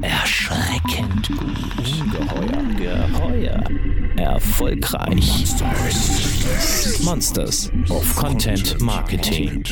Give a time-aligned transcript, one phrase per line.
[0.00, 1.40] Erschreckend gut.
[2.00, 2.62] Ungeheuer.
[2.76, 3.64] Geheuer.
[4.16, 5.44] Erfolgreich.
[7.02, 9.64] Monsters of Content Marketing.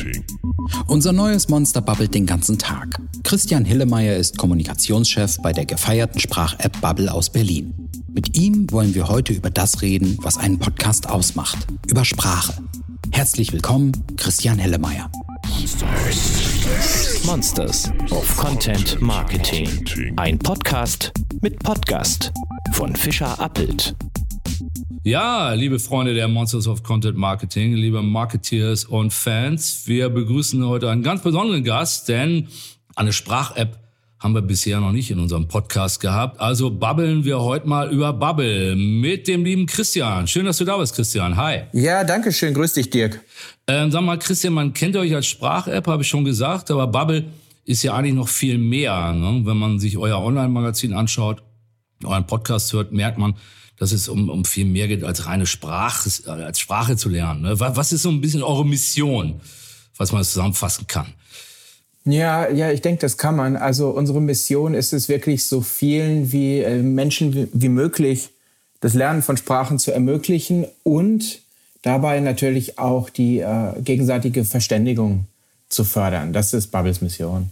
[0.87, 2.99] Unser neues Monster babbelt den ganzen Tag.
[3.23, 7.73] Christian Hillemeyer ist Kommunikationschef bei der gefeierten Sprach-App Bubble aus Berlin.
[8.13, 11.67] Mit ihm wollen wir heute über das reden, was einen Podcast ausmacht.
[11.89, 12.53] Über Sprache.
[13.11, 15.11] Herzlich willkommen, Christian Hillemeyer.
[17.25, 19.67] Monsters of Content Marketing.
[20.15, 22.31] Ein Podcast mit Podcast
[22.71, 23.93] von Fischer Appelt.
[25.03, 30.89] Ja, liebe Freunde der Monsters of Content Marketing, liebe Marketeers und Fans, wir begrüßen heute
[30.89, 32.47] einen ganz besonderen Gast, denn
[32.95, 33.80] eine Sprach-App
[34.21, 36.39] haben wir bisher noch nicht in unserem Podcast gehabt.
[36.39, 40.27] Also babbeln wir heute mal über Bubble mit dem lieben Christian.
[40.27, 41.37] Schön, dass du da bist, Christian.
[41.37, 41.63] Hi.
[41.73, 42.53] Ja, danke schön.
[42.53, 43.19] Grüß dich, Dirk.
[43.65, 47.25] Ähm, sag mal, Christian, man kennt euch als Sprach-App, habe ich schon gesagt, aber Bubble
[47.65, 49.11] ist ja eigentlich noch viel mehr.
[49.13, 49.41] Ne?
[49.43, 51.41] Wenn man sich euer Online-Magazin anschaut,
[52.03, 53.33] euren Podcast hört, merkt man,
[53.77, 57.41] dass es um, um viel mehr geht, als reine Sprache, als Sprache zu lernen.
[57.41, 57.59] Ne?
[57.59, 59.41] Was ist so ein bisschen eure Mission,
[59.97, 61.07] was man zusammenfassen kann?
[62.05, 63.55] Ja, ja, ich denke, das kann man.
[63.55, 68.29] Also unsere Mission ist es wirklich, so vielen wie äh, Menschen wie, wie möglich
[68.79, 71.41] das Lernen von Sprachen zu ermöglichen und
[71.83, 75.25] dabei natürlich auch die äh, gegenseitige Verständigung
[75.69, 76.33] zu fördern.
[76.33, 77.51] Das ist Bubbles Mission.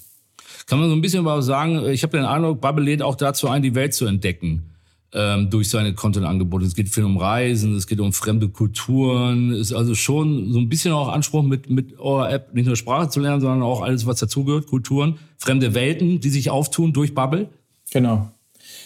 [0.66, 1.86] Kann man so ein bisschen was sagen?
[1.88, 4.69] Ich habe den Eindruck, Bubble lädt auch dazu ein, die Welt zu entdecken
[5.14, 6.66] ähm, durch seine Content-Angebote.
[6.66, 9.54] Es geht viel um Reisen, es geht um fremde Kulturen.
[9.54, 13.10] Ist also schon so ein bisschen auch Anspruch, mit, mit eurer App nicht nur Sprache
[13.10, 17.50] zu lernen, sondern auch alles, was dazugehört, Kulturen, fremde Welten, die sich auftun durch Bubble.
[17.92, 18.30] Genau.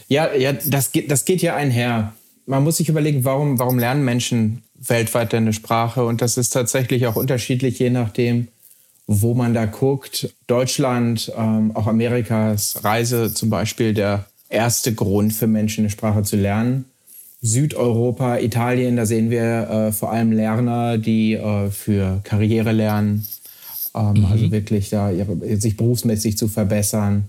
[0.07, 2.13] Ja, ja das, geht, das geht ja einher.
[2.45, 6.05] Man muss sich überlegen, warum, warum lernen Menschen weltweit eine Sprache?
[6.05, 8.47] Und das ist tatsächlich auch unterschiedlich, je nachdem,
[9.07, 10.33] wo man da guckt.
[10.47, 16.35] Deutschland, ähm, auch Amerikas Reise zum Beispiel der erste Grund für Menschen, eine Sprache zu
[16.35, 16.85] lernen.
[17.41, 23.27] Südeuropa, Italien, da sehen wir äh, vor allem Lerner, die äh, für Karriere lernen,
[23.93, 24.25] ähm, mhm.
[24.25, 27.25] also wirklich da ihre, sich berufsmäßig zu verbessern.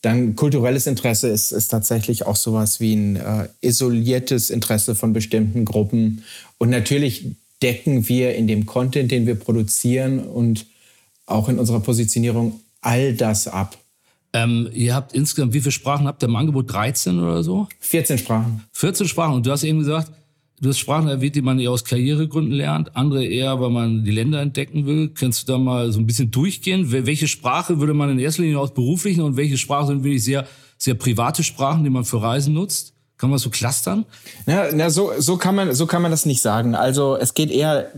[0.00, 5.64] Dann kulturelles Interesse ist, ist tatsächlich auch sowas wie ein äh, isoliertes Interesse von bestimmten
[5.64, 6.24] Gruppen.
[6.56, 7.26] Und natürlich
[7.62, 10.66] decken wir in dem Content, den wir produzieren und
[11.26, 13.76] auch in unserer Positionierung all das ab.
[14.32, 16.72] Ähm, ihr habt insgesamt, wie viele Sprachen habt ihr im Angebot?
[16.72, 17.66] 13 oder so?
[17.80, 18.64] 14 Sprachen.
[18.72, 19.34] 14 Sprachen.
[19.34, 20.12] Und du hast eben gesagt,
[20.60, 24.10] du hast Sprachen erwähnt, die man eher aus Karrieregründen lernt, andere eher, weil man die
[24.10, 25.10] Länder entdecken will.
[25.14, 26.92] Kannst du da mal so ein bisschen durchgehen?
[26.92, 30.46] Welche Sprache würde man in erster Linie aus beruflichen und welche Sprachen sind wirklich sehr,
[30.76, 32.94] sehr private Sprachen, die man für Reisen nutzt?
[33.16, 34.04] Kann man so clustern?
[34.46, 36.76] Ja, na, so, so, kann man, so kann man das nicht sagen.
[36.76, 37.90] Also es geht eher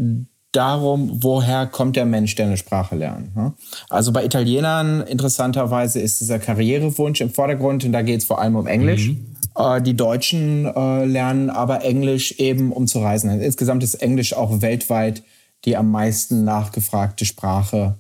[0.53, 3.35] darum, woher kommt der Mensch, der eine Sprache lernt.
[3.37, 3.53] Ne?
[3.89, 8.57] Also bei Italienern interessanterweise ist dieser Karrierewunsch im Vordergrund und da geht es vor allem
[8.57, 9.09] um Englisch.
[9.09, 9.37] Mhm.
[9.57, 13.31] Äh, die Deutschen äh, lernen aber Englisch eben, um zu reisen.
[13.41, 15.23] Insgesamt ist Englisch auch weltweit
[15.65, 17.97] die am meisten nachgefragte Sprache.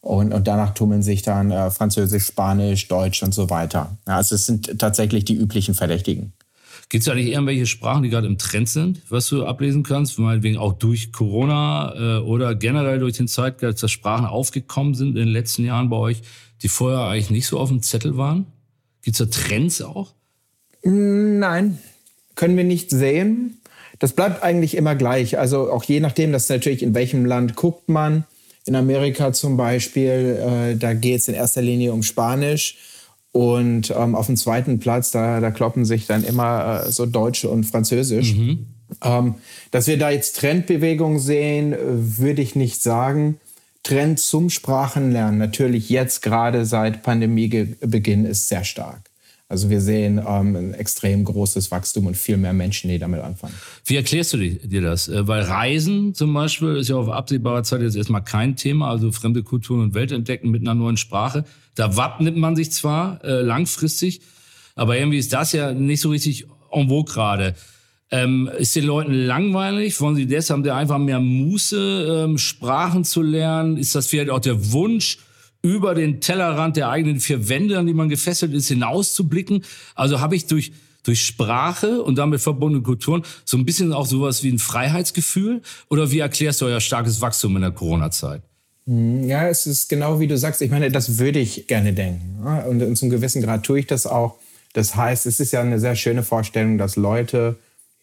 [0.00, 3.98] Und, und danach tummeln sich dann äh, Französisch, Spanisch, Deutsch und so weiter.
[4.06, 6.32] Also es sind tatsächlich die üblichen Verdächtigen.
[6.90, 10.18] Gibt es eigentlich irgendwelche Sprachen, die gerade im Trend sind, was du ablesen kannst?
[10.18, 15.14] Meinetwegen auch durch Corona äh, oder generell durch den Zeitgeist, dass Sprachen aufgekommen sind in
[15.14, 16.20] den letzten Jahren bei euch,
[16.62, 18.46] die vorher eigentlich nicht so auf dem Zettel waren?
[19.02, 20.14] Gibt es da Trends auch?
[20.82, 21.78] Nein,
[22.34, 23.60] können wir nicht sehen.
[24.00, 25.38] Das bleibt eigentlich immer gleich.
[25.38, 28.24] Also auch je nachdem, dass natürlich in welchem Land guckt man.
[28.66, 32.76] In Amerika zum Beispiel, äh, da geht es in erster Linie um Spanisch.
[33.32, 37.44] Und ähm, auf dem zweiten Platz, da, da kloppen sich dann immer äh, so Deutsch
[37.44, 38.34] und Französisch.
[38.34, 38.66] Mhm.
[39.02, 39.34] Ähm,
[39.70, 43.38] dass wir da jetzt Trendbewegung sehen, würde ich nicht sagen.
[43.82, 49.09] Trend zum Sprachenlernen, natürlich jetzt gerade seit Pandemiebeginn, ist sehr stark.
[49.50, 53.52] Also wir sehen ähm, ein extrem großes Wachstum und viel mehr Menschen, die damit anfangen.
[53.84, 55.08] Wie erklärst du dir das?
[55.08, 59.10] Äh, weil Reisen zum Beispiel ist ja auf absehbarer Zeit jetzt erstmal kein Thema, also
[59.10, 61.44] fremde Kulturen und Welt entdecken mit einer neuen Sprache.
[61.74, 64.20] Da wappnet man sich zwar äh, langfristig,
[64.76, 67.56] aber irgendwie ist das ja nicht so richtig en vogue gerade.
[68.12, 70.00] Ähm, ist den Leuten langweilig?
[70.00, 73.78] Wollen sie deshalb einfach mehr Muße, ähm, Sprachen zu lernen?
[73.78, 75.18] Ist das vielleicht auch der Wunsch,
[75.62, 79.64] über den Tellerrand der eigenen vier Wände, an die man gefesselt ist, hinauszublicken.
[79.94, 80.72] Also habe ich durch
[81.02, 85.62] durch Sprache und damit verbundene Kulturen so ein bisschen auch sowas wie ein Freiheitsgefühl?
[85.88, 88.42] Oder wie erklärst du euer starkes Wachstum in der Corona-Zeit?
[88.86, 90.62] Hm, ja, es ist genau wie du sagst.
[90.62, 92.44] Ich meine, das würde ich gerne denken.
[92.68, 94.36] Und zum gewissen Grad tue ich das auch.
[94.72, 97.56] Das heißt, es ist ja eine sehr schöne Vorstellung, dass Leute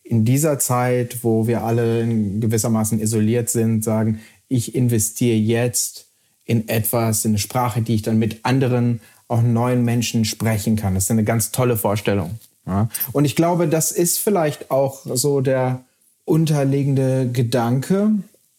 [0.04, 6.07] in dieser Zeit, wo wir alle gewissermaßen isoliert sind, sagen, ich investiere jetzt
[6.48, 10.96] in etwas, in eine Sprache, die ich dann mit anderen auch neuen Menschen sprechen kann.
[10.96, 12.40] Das ist eine ganz tolle Vorstellung.
[12.66, 12.90] Ja?
[13.12, 15.82] Und ich glaube, das ist vielleicht auch so der
[16.26, 18.12] unterliegende Gedanke.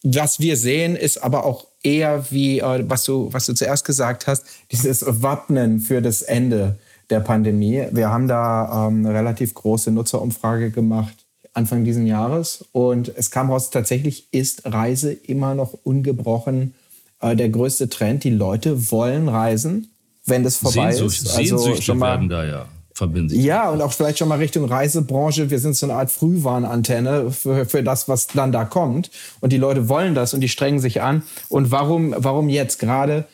[0.05, 4.27] Was wir sehen, ist aber auch eher wie, äh, was, du, was du zuerst gesagt
[4.27, 6.79] hast, dieses Wappnen für das Ende
[7.11, 7.87] der Pandemie.
[7.91, 11.15] Wir haben da ähm, eine relativ große Nutzerumfrage gemacht
[11.55, 16.75] Anfang dieses Jahres und es kam raus, tatsächlich ist Reise immer noch ungebrochen
[17.21, 18.25] äh, der größte Trend.
[18.25, 19.91] Die Leute wollen reisen,
[20.25, 21.37] wenn das vorbei Sehnsucht, ist.
[21.37, 22.67] Also Sehnsüchte schon mal, werden da ja
[22.99, 23.43] verbinden sich.
[23.43, 25.51] Ja, und auch vielleicht schon mal Richtung Reisebranche.
[25.51, 29.11] Wir sind so eine Art Frühwarnantenne für, für das, was dann da kommt.
[29.41, 31.23] Und die Leute wollen das und die strengen sich an.
[31.49, 33.25] Und warum, warum jetzt gerade?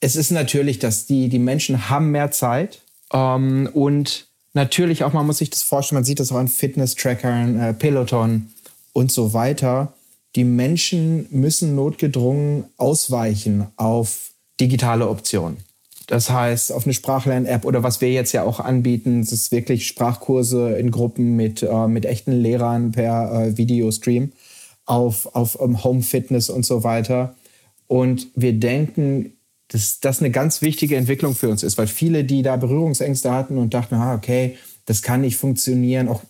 [0.00, 2.82] Es ist natürlich, dass die, die Menschen haben mehr Zeit
[3.12, 7.58] ähm, und natürlich auch, man muss sich das vorstellen, man sieht das auch an Fitness-Trackern,
[7.58, 8.52] äh, Peloton
[8.92, 9.92] und so weiter.
[10.36, 15.58] Die Menschen müssen notgedrungen ausweichen auf digitale Optionen.
[16.06, 19.86] Das heißt, auf eine Sprachlern-App oder was wir jetzt ja auch anbieten, das ist wirklich
[19.86, 24.32] Sprachkurse in Gruppen mit, äh, mit echten Lehrern per äh, Videostream
[24.86, 27.34] auf, auf um Home Fitness und so weiter.
[27.88, 29.34] Und wir denken,
[29.68, 33.58] dass das eine ganz wichtige Entwicklung für uns ist, weil viele, die da Berührungsängste hatten
[33.58, 36.22] und dachten, ah, okay, das kann nicht funktionieren, auch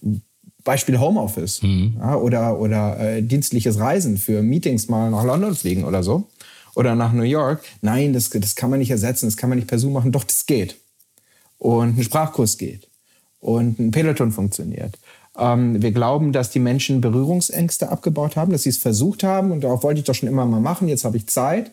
[0.69, 1.97] Beispiel Homeoffice mhm.
[1.99, 6.27] ja, oder, oder äh, dienstliches Reisen für Meetings mal nach London fliegen oder so
[6.75, 7.63] oder nach New York.
[7.81, 10.13] Nein, das, das kann man nicht ersetzen, das kann man nicht per Zoom machen.
[10.13, 10.77] Doch, das geht.
[11.57, 12.87] Und ein Sprachkurs geht.
[13.41, 14.99] Und ein Peloton funktioniert.
[15.39, 19.65] Ähm, wir glauben, dass die Menschen Berührungsängste abgebaut haben, dass sie es versucht haben und
[19.65, 20.87] darauf wollte ich doch schon immer mal machen.
[20.87, 21.71] Jetzt habe ich Zeit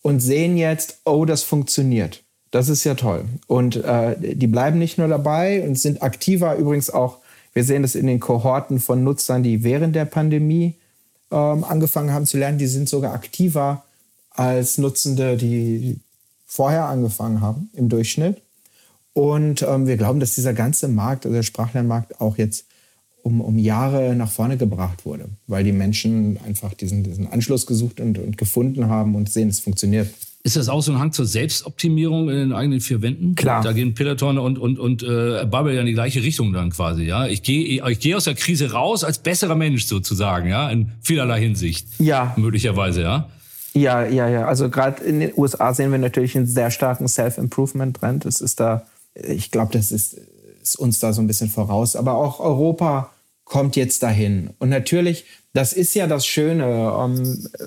[0.00, 2.22] und sehen jetzt, oh, das funktioniert.
[2.50, 3.26] Das ist ja toll.
[3.46, 6.56] Und äh, die bleiben nicht nur dabei und sind aktiver.
[6.56, 7.18] Übrigens auch,
[7.58, 10.76] wir sehen das in den Kohorten von Nutzern, die während der Pandemie
[11.32, 12.56] ähm, angefangen haben zu lernen.
[12.56, 13.82] Die sind sogar aktiver
[14.30, 15.98] als Nutzende, die
[16.46, 18.40] vorher angefangen haben im Durchschnitt.
[19.12, 22.64] Und ähm, wir glauben, dass dieser ganze Markt, also der Sprachlernmarkt, auch jetzt
[23.24, 27.98] um, um Jahre nach vorne gebracht wurde, weil die Menschen einfach diesen, diesen Anschluss gesucht
[27.98, 30.14] und, und gefunden haben und sehen, es funktioniert.
[30.44, 33.34] Ist das auch so ein Hang zur Selbstoptimierung in den eigenen vier Wänden?
[33.34, 33.62] Klar.
[33.62, 37.02] Da gehen Peloton und, und, und äh, Bubble ja in die gleiche Richtung dann quasi,
[37.02, 37.26] ja.
[37.26, 41.40] Ich gehe ich geh aus der Krise raus als besserer Mensch sozusagen, ja, in vielerlei
[41.40, 41.88] Hinsicht.
[41.98, 42.34] Ja.
[42.36, 43.28] Möglicherweise, ja.
[43.74, 44.46] Ja, ja, ja.
[44.46, 48.24] Also gerade in den USA sehen wir natürlich einen sehr starken Self-Improvement-Trend.
[48.24, 50.20] Es ist da, ich glaube, das ist,
[50.62, 51.94] ist uns da so ein bisschen voraus.
[51.94, 53.10] Aber auch Europa
[53.44, 54.50] kommt jetzt dahin.
[54.58, 56.92] Und natürlich, das ist ja das Schöne.
[56.92, 57.64] Um, ähm, äh,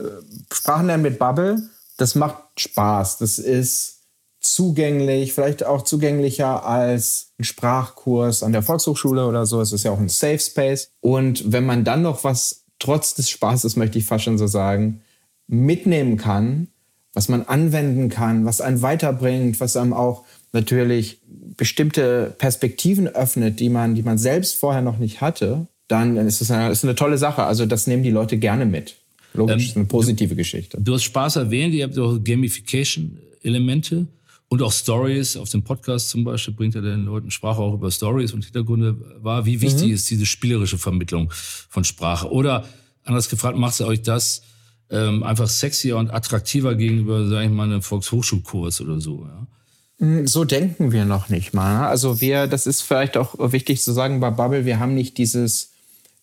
[0.54, 1.58] Sprachenlernen mit Bubble,
[2.02, 3.20] das macht Spaß.
[3.20, 4.00] Das ist
[4.40, 9.62] zugänglich, vielleicht auch zugänglicher als ein Sprachkurs an der Volkshochschule oder so.
[9.62, 10.90] Es ist ja auch ein Safe Space.
[11.00, 15.02] Und wenn man dann noch was, trotz des Spaßes, möchte ich fast schon so sagen,
[15.48, 16.70] mitnehmen kann,
[17.14, 20.24] was man anwenden kann, was einen weiterbringt, was einem auch
[20.54, 21.22] natürlich
[21.56, 26.50] bestimmte Perspektiven öffnet, die man, die man selbst vorher noch nicht hatte, dann ist es
[26.50, 27.44] eine, eine tolle Sache.
[27.44, 28.96] Also das nehmen die Leute gerne mit.
[29.34, 30.78] Logisch, ähm, ist eine positive Geschichte.
[30.80, 34.08] Du hast Spaß erwähnt, ihr habt auch Gamification-Elemente
[34.50, 35.38] und auch Stories.
[35.38, 38.98] Auf dem Podcast zum Beispiel bringt er den Leuten Sprache auch über Stories und Hintergründe
[39.24, 39.46] wahr.
[39.46, 39.94] Wie wichtig mhm.
[39.94, 42.30] ist diese spielerische Vermittlung von Sprache?
[42.30, 42.66] Oder
[43.04, 44.42] anders gefragt, macht ihr euch das
[44.90, 49.26] ähm, einfach sexier und attraktiver gegenüber, sage ich mal, einem Volkshochschulkurs oder so.
[49.26, 50.06] Ja?
[50.06, 51.80] Mm, so denken wir noch nicht mal.
[51.80, 51.88] Ne?
[51.88, 55.72] Also wir, das ist vielleicht auch wichtig zu sagen bei Bubble, wir haben nicht dieses,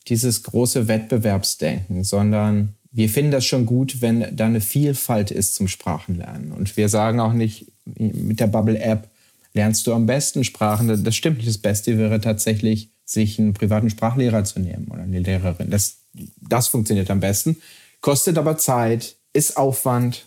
[0.08, 5.68] dieses große Wettbewerbsdenken, sondern wir finden das schon gut, wenn da eine Vielfalt ist zum
[5.68, 6.52] Sprachenlernen.
[6.52, 9.08] Und wir sagen auch nicht, mit der Bubble-App
[9.54, 11.04] lernst du am besten Sprachen.
[11.04, 11.48] Das stimmt nicht.
[11.48, 15.70] Das Beste wäre tatsächlich, sich einen privaten Sprachlehrer zu nehmen oder eine Lehrerin.
[15.70, 15.98] Das,
[16.40, 17.56] das funktioniert am besten
[18.00, 20.26] kostet aber Zeit, ist Aufwand,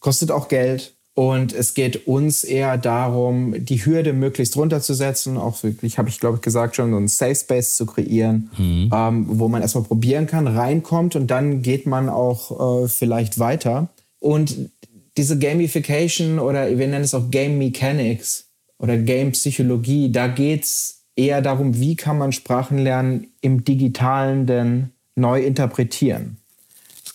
[0.00, 0.95] kostet auch Geld.
[1.16, 6.36] Und es geht uns eher darum, die Hürde möglichst runterzusetzen, auch wirklich, habe ich glaube
[6.36, 8.90] ich gesagt schon, so einen Safe Space zu kreieren, mhm.
[8.92, 13.88] ähm, wo man erstmal probieren kann, reinkommt und dann geht man auch äh, vielleicht weiter.
[14.20, 14.68] Und
[15.16, 21.04] diese Gamification oder wir nennen es auch Game Mechanics oder Game Psychologie, da geht es
[21.16, 26.36] eher darum, wie kann man Sprachenlernen im digitalen denn neu interpretieren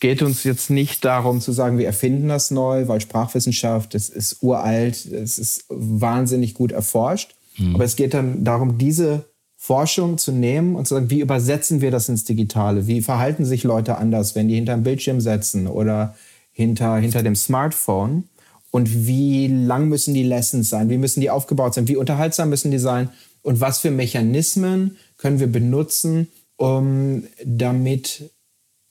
[0.02, 4.42] geht uns jetzt nicht darum zu sagen, wir erfinden das neu, weil Sprachwissenschaft, das ist
[4.42, 7.36] uralt, es ist wahnsinnig gut erforscht.
[7.58, 7.76] Mhm.
[7.76, 11.92] Aber es geht dann darum, diese Forschung zu nehmen und zu sagen, wie übersetzen wir
[11.92, 12.88] das ins Digitale?
[12.88, 16.16] Wie verhalten sich Leute anders, wenn die hinter dem Bildschirm setzen oder
[16.52, 18.24] hinter, hinter dem Smartphone?
[18.72, 20.90] Und wie lang müssen die Lessons sein?
[20.90, 21.88] Wie müssen die aufgebaut sein?
[21.88, 23.10] Wie unterhaltsam müssen die sein?
[23.44, 28.32] Und was für Mechanismen können wir benutzen, um damit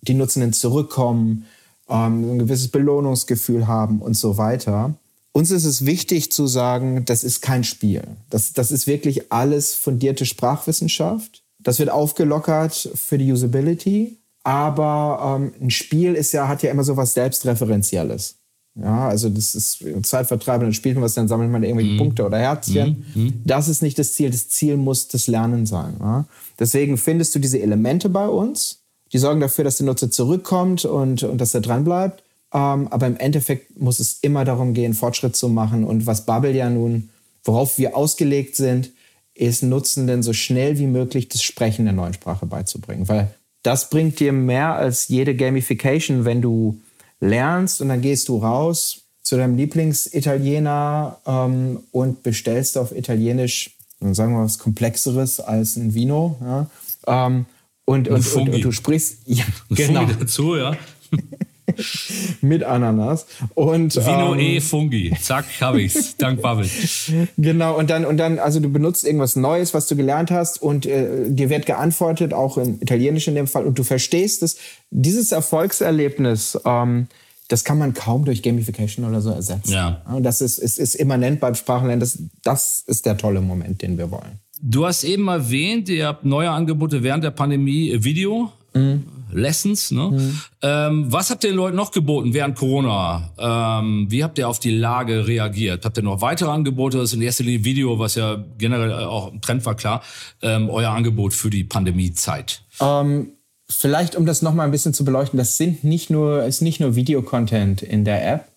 [0.02, 1.46] die Nutzenden zurückkommen,
[1.88, 4.94] ähm, ein gewisses Belohnungsgefühl haben und so weiter.
[5.32, 8.02] uns ist es wichtig zu sagen, das ist kein Spiel.
[8.30, 11.42] Das, das ist wirklich alles fundierte Sprachwissenschaft.
[11.60, 14.16] Das wird aufgelockert für die Usability.
[14.42, 18.36] Aber ähm, ein Spiel ist ja, hat ja immer so was Selbstreferenzielles.
[18.76, 21.98] Ja, also das ist Zeitvertreib, dann spielt man was, dann sammelt man irgendwelche mhm.
[21.98, 23.04] Punkte oder Herzchen.
[23.14, 23.22] Mhm.
[23.22, 23.42] mhm.
[23.44, 24.30] Das ist nicht das Ziel.
[24.30, 25.96] Das Ziel muss das Lernen sein.
[26.00, 26.24] Ja?
[26.58, 28.78] Deswegen findest du diese Elemente bei uns.
[29.12, 32.22] Die sorgen dafür, dass der Nutzer zurückkommt und, und dass er dran bleibt.
[32.52, 35.84] Ähm, aber im Endeffekt muss es immer darum gehen, Fortschritt zu machen.
[35.84, 37.10] Und was Bubble ja nun,
[37.44, 38.90] worauf wir ausgelegt sind,
[39.34, 43.08] ist Nutzenden so schnell wie möglich das Sprechen der neuen Sprache beizubringen.
[43.08, 43.30] Weil
[43.62, 46.80] das bringt dir mehr als jede Gamification, wenn du
[47.20, 54.34] lernst und dann gehst du raus zu deinem Lieblingsitaliener ähm, und bestellst auf Italienisch, sagen
[54.34, 56.36] wir was Komplexeres als ein Vino.
[56.40, 56.66] Ja?
[57.06, 57.46] Ähm,
[57.84, 60.06] und, und, und, und, du sprichst ja, genau.
[60.06, 60.76] dazu, ja.
[62.40, 63.26] mit Ananas.
[63.54, 65.12] Und, Vino ähm, e Fungi.
[65.20, 66.16] Zack, hab ich's.
[66.16, 66.68] Dank Bubble.
[67.36, 70.86] Genau, und dann, und dann, also du benutzt irgendwas Neues, was du gelernt hast, und
[70.86, 74.56] äh, dir wird geantwortet, auch in Italienisch in dem Fall, und du verstehst es.
[74.90, 77.08] Dieses Erfolgserlebnis, ähm,
[77.48, 79.72] das kann man kaum durch Gamification oder so ersetzen.
[79.72, 80.02] Ja.
[80.06, 82.00] Und das ist, ist, ist immanent beim Sprachenlernen.
[82.00, 84.38] Das, das ist der tolle Moment, den wir wollen.
[84.62, 88.52] Du hast eben erwähnt, ihr habt neue Angebote während der Pandemie, Video.
[88.74, 89.04] Mhm.
[89.32, 89.90] Lessons.
[89.90, 90.10] Ne?
[90.10, 90.40] Mhm.
[90.62, 93.30] Ähm, was habt ihr den Leuten noch geboten während Corona?
[93.38, 95.84] Ähm, wie habt ihr auf die Lage reagiert?
[95.84, 96.98] Habt ihr noch weitere Angebote?
[96.98, 100.02] Das ist in erster Linie Video, was ja generell auch ein Trend war, klar.
[100.42, 102.62] Ähm, euer Angebot für die Pandemiezeit.
[102.80, 103.30] Ähm,
[103.68, 106.96] vielleicht, um das nochmal ein bisschen zu beleuchten, das sind nicht nur, ist nicht nur
[106.96, 108.48] Videocontent in der App.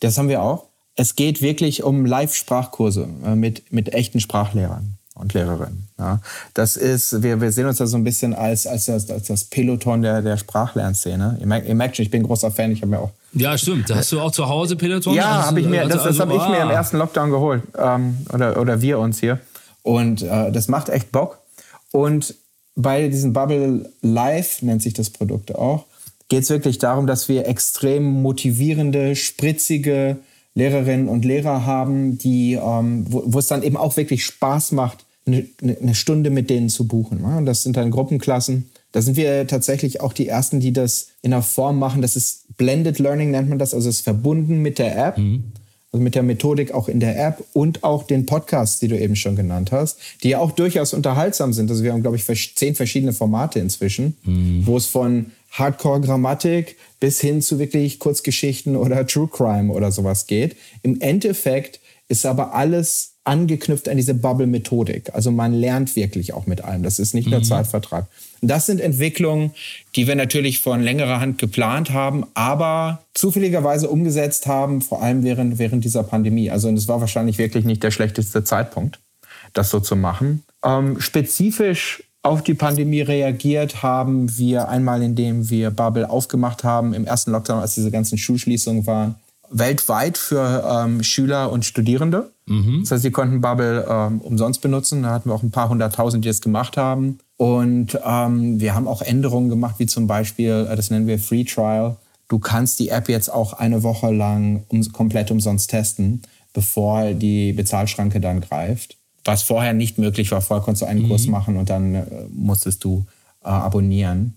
[0.00, 0.66] Das haben wir auch.
[0.96, 5.88] Es geht wirklich um Live-Sprachkurse äh, mit, mit echten Sprachlehrern und Lehrerinnen.
[5.98, 6.20] Ja.
[6.54, 9.44] Das ist, wir, wir sehen uns da so ein bisschen als, als, das, als das
[9.44, 11.38] Peloton der, der Sprachlernszene.
[11.40, 13.10] Ihr merkt, ihr merkt schon, ich bin ein großer Fan, ich habe mir auch.
[13.32, 13.94] Ja, stimmt.
[13.94, 15.14] Hast du auch zu Hause Peloton?
[15.14, 16.72] Ja, habe ich mir, also, das, das habe ich mir im ah.
[16.72, 17.62] ersten Lockdown geholt.
[17.78, 19.38] Ähm, oder, oder wir uns hier.
[19.82, 21.38] Und äh, das macht echt Bock.
[21.92, 22.34] Und
[22.74, 25.86] bei diesem Bubble Live, nennt sich das Produkt auch,
[26.28, 30.18] geht es wirklich darum, dass wir extrem motivierende, spritzige
[30.54, 35.46] Lehrerinnen und Lehrer haben, die, ähm, wo es dann eben auch wirklich Spaß macht, eine,
[35.62, 37.22] eine Stunde mit denen zu buchen.
[37.22, 38.70] Und das sind dann Gruppenklassen.
[38.92, 42.02] Da sind wir tatsächlich auch die Ersten, die das in einer Form machen.
[42.02, 43.74] Das ist Blended Learning, nennt man das.
[43.74, 45.18] Also es ist verbunden mit der App.
[45.18, 45.44] Mhm.
[45.92, 49.16] Also mit der Methodik auch in der App und auch den Podcasts, die du eben
[49.16, 51.68] schon genannt hast, die ja auch durchaus unterhaltsam sind.
[51.68, 54.64] Also wir haben, glaube ich, zehn verschiedene Formate inzwischen, mhm.
[54.66, 60.56] wo es von Hardcore-Grammatik bis hin zu wirklich Kurzgeschichten oder True Crime oder sowas geht.
[60.82, 65.14] Im Endeffekt ist aber alles angeknüpft an diese Bubble-Methodik.
[65.14, 66.82] Also man lernt wirklich auch mit allem.
[66.82, 67.44] Das ist nicht nur mhm.
[67.44, 68.06] Zeitvertrag.
[68.40, 69.52] Das sind Entwicklungen,
[69.94, 75.58] die wir natürlich von längerer Hand geplant haben, aber zufälligerweise umgesetzt haben, vor allem während,
[75.58, 76.50] während dieser Pandemie.
[76.50, 78.98] Also es war wahrscheinlich wirklich nicht der schlechteste Zeitpunkt,
[79.52, 80.42] das so zu machen.
[80.64, 87.06] Ähm, spezifisch auf die Pandemie reagiert haben wir einmal, indem wir Bubble aufgemacht haben im
[87.06, 89.16] ersten Lockdown, als diese ganzen Schulschließungen waren
[89.50, 92.30] weltweit für ähm, Schüler und Studierende.
[92.46, 92.80] Mhm.
[92.82, 95.02] Das heißt, sie konnten Bubble ähm, umsonst benutzen.
[95.02, 97.18] Da hatten wir auch ein paar hunderttausend, die es gemacht haben.
[97.36, 101.44] Und ähm, wir haben auch Änderungen gemacht, wie zum Beispiel, äh, das nennen wir Free
[101.44, 101.96] Trial.
[102.28, 107.52] Du kannst die App jetzt auch eine Woche lang um, komplett umsonst testen, bevor die
[107.52, 108.98] Bezahlschranke dann greift.
[109.24, 110.42] Was vorher nicht möglich war.
[110.42, 111.08] Vorher konntest du einen mhm.
[111.08, 113.06] Kurs machen und dann äh, musstest du
[113.42, 114.36] äh, abonnieren.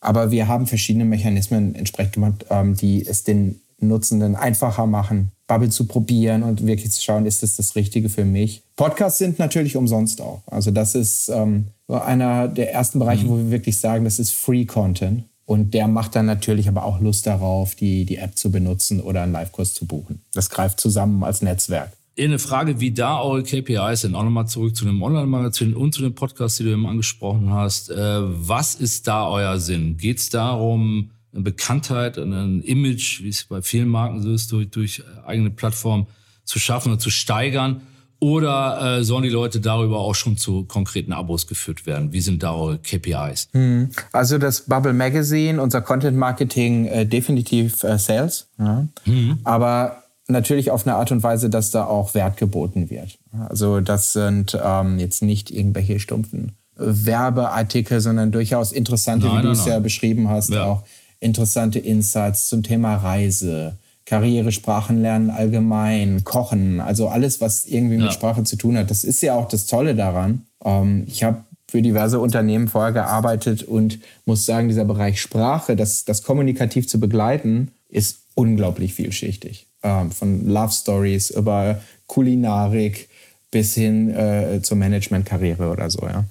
[0.00, 5.70] Aber wir haben verschiedene Mechanismen entsprechend gemacht, ähm, die es den Nutzenden einfacher machen, Bubble
[5.70, 8.62] zu probieren und wirklich zu schauen, ist das das Richtige für mich.
[8.76, 10.42] Podcasts sind natürlich umsonst auch.
[10.46, 13.28] Also das ist ähm, einer der ersten Bereiche, mhm.
[13.28, 15.24] wo wir wirklich sagen, das ist Free Content.
[15.44, 19.22] Und der macht dann natürlich aber auch Lust darauf, die, die App zu benutzen oder
[19.22, 20.22] einen Live-Kurs zu buchen.
[20.32, 21.92] Das greift zusammen als Netzwerk.
[22.18, 26.02] Eine Frage, wie da eure KPIs sind, auch nochmal zurück zu dem Online-Magazin und zu
[26.02, 27.90] dem Podcast, den du eben angesprochen hast.
[27.90, 29.96] Äh, was ist da euer Sinn?
[29.96, 34.70] Geht es darum, eine Bekanntheit, ein Image, wie es bei vielen Marken so ist, durch,
[34.70, 36.06] durch eigene Plattformen
[36.44, 37.82] zu schaffen und zu steigern?
[38.20, 42.12] Oder äh, sollen die Leute darüber auch schon zu konkreten Abos geführt werden?
[42.12, 43.48] Wie sind da eure KPIs?
[43.52, 43.90] Hm.
[44.12, 48.48] Also das Bubble Magazine, unser Content Marketing, äh, definitiv äh, Sales.
[48.60, 48.86] Ja.
[49.06, 49.40] Mhm.
[49.42, 53.18] Aber natürlich auf eine Art und Weise, dass da auch Wert geboten wird.
[53.48, 59.50] Also das sind ähm, jetzt nicht irgendwelche stumpfen Werbeartikel, sondern durchaus interessante, nein, wie du
[59.50, 60.64] es ja beschrieben hast, ja.
[60.64, 60.84] auch
[61.22, 68.04] interessante Insights zum Thema Reise, Karriere, Sprachenlernen allgemein, Kochen, also alles, was irgendwie ja.
[68.04, 68.90] mit Sprache zu tun hat.
[68.90, 70.42] Das ist ja auch das Tolle daran.
[70.64, 76.04] Ähm, ich habe für diverse Unternehmen vorher gearbeitet und muss sagen, dieser Bereich Sprache, das,
[76.04, 79.66] das kommunikativ zu begleiten, ist unglaublich vielschichtig.
[79.82, 83.08] äh, von Love Stories über Kulinarik
[83.50, 86.24] bis hin äh, zur Managementkarriere oder so, ja.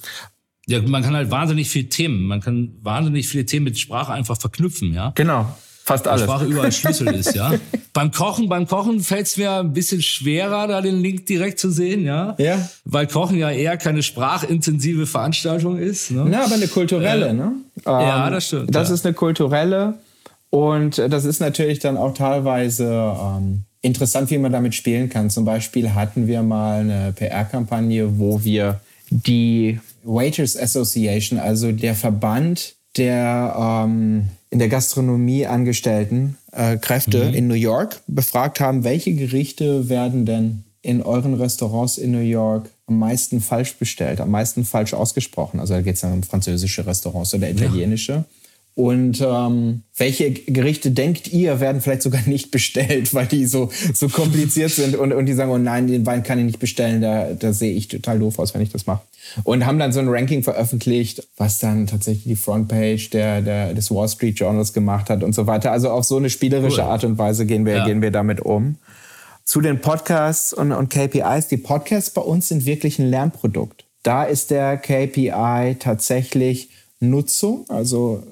[0.68, 4.40] Ja, man kann halt wahnsinnig viele Themen, man kann wahnsinnig viele Themen mit Sprache einfach
[4.40, 5.12] verknüpfen, ja.
[5.16, 5.48] Genau.
[5.84, 6.24] Fast alles.
[6.24, 7.54] Sprache überall Schlüssel ist, ja.
[7.94, 11.72] beim Kochen, beim Kochen fällt es mir ein bisschen schwerer, da den Link direkt zu
[11.72, 12.36] sehen, ja.
[12.38, 12.70] Ja.
[12.86, 16.12] Weil Kochen ja eher keine sprachintensive Veranstaltung ist.
[16.12, 16.26] Ne?
[16.30, 17.54] Na, aber eine kulturelle, äh, ne?
[17.86, 18.76] ja, ähm, das stimmt.
[18.76, 18.94] Das ja.
[18.94, 19.96] ist eine kulturelle
[20.52, 25.30] und das ist natürlich dann auch teilweise ähm, interessant, wie man damit spielen kann.
[25.30, 32.76] Zum Beispiel hatten wir mal eine PR-Kampagne, wo wir die Waiters Association, also der Verband
[32.98, 37.34] der ähm, in der Gastronomie angestellten äh, Kräfte mhm.
[37.34, 42.70] in New York befragt haben, welche Gerichte werden denn in euren Restaurants in New York
[42.88, 45.60] am meisten falsch bestellt, am meisten falsch ausgesprochen.
[45.60, 48.12] Also da geht es dann um französische Restaurants oder italienische.
[48.12, 48.26] Ja.
[48.74, 54.08] Und ähm, welche Gerichte denkt ihr, werden vielleicht sogar nicht bestellt, weil die so, so
[54.08, 57.34] kompliziert sind und, und die sagen, oh nein, den Wein kann ich nicht bestellen, da,
[57.34, 59.02] da sehe ich total doof aus, wenn ich das mache.
[59.44, 63.92] Und haben dann so ein Ranking veröffentlicht, was dann tatsächlich die Frontpage der, der, des
[63.92, 65.72] Wall Street Journals gemacht hat und so weiter.
[65.72, 66.88] Also auf so eine spielerische cool.
[66.88, 67.86] Art und Weise gehen wir, ja.
[67.86, 68.78] gehen wir damit um.
[69.44, 71.50] Zu den Podcasts und, und KPIs.
[71.50, 73.86] Die Podcasts bei uns sind wirklich ein Lernprodukt.
[74.04, 78.24] Da ist der KPI tatsächlich Nutzung, also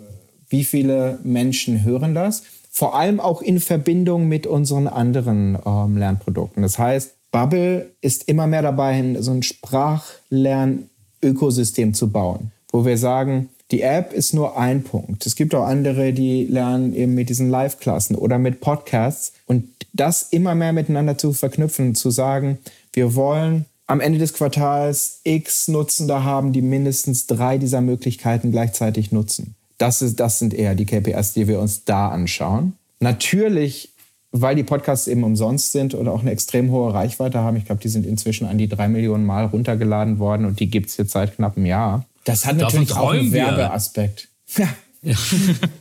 [0.50, 2.44] wie viele Menschen hören das.
[2.72, 6.64] Vor allem auch in Verbindung mit unseren anderen ähm, Lernprodukten.
[6.64, 13.50] Das heißt, Bubble ist immer mehr dabei, so ein Sprachlern-Ökosystem zu bauen, wo wir sagen,
[13.72, 15.28] die App ist nur ein Punkt.
[15.28, 20.30] Es gibt auch andere, die lernen eben mit diesen Live-Klassen oder mit Podcasts und das
[20.32, 22.58] immer mehr miteinander zu verknüpfen, zu sagen,
[22.94, 29.12] wir wollen am Ende des Quartals X Nutzende haben, die mindestens drei dieser Möglichkeiten gleichzeitig
[29.12, 29.54] nutzen.
[29.80, 32.74] Das, ist, das sind eher die KPIs, die wir uns da anschauen.
[33.00, 33.90] Natürlich,
[34.32, 37.58] weil die Podcasts eben umsonst sind oder auch eine extrem hohe Reichweite haben.
[37.58, 40.90] Ich glaube, die sind inzwischen an die drei Millionen Mal runtergeladen worden und die gibt
[40.90, 42.06] es jetzt seit knapp einem Jahr.
[42.26, 44.28] Das hat natürlich auch einen Werbeaspekt.
[44.56, 44.68] Ja.
[45.02, 45.16] ja.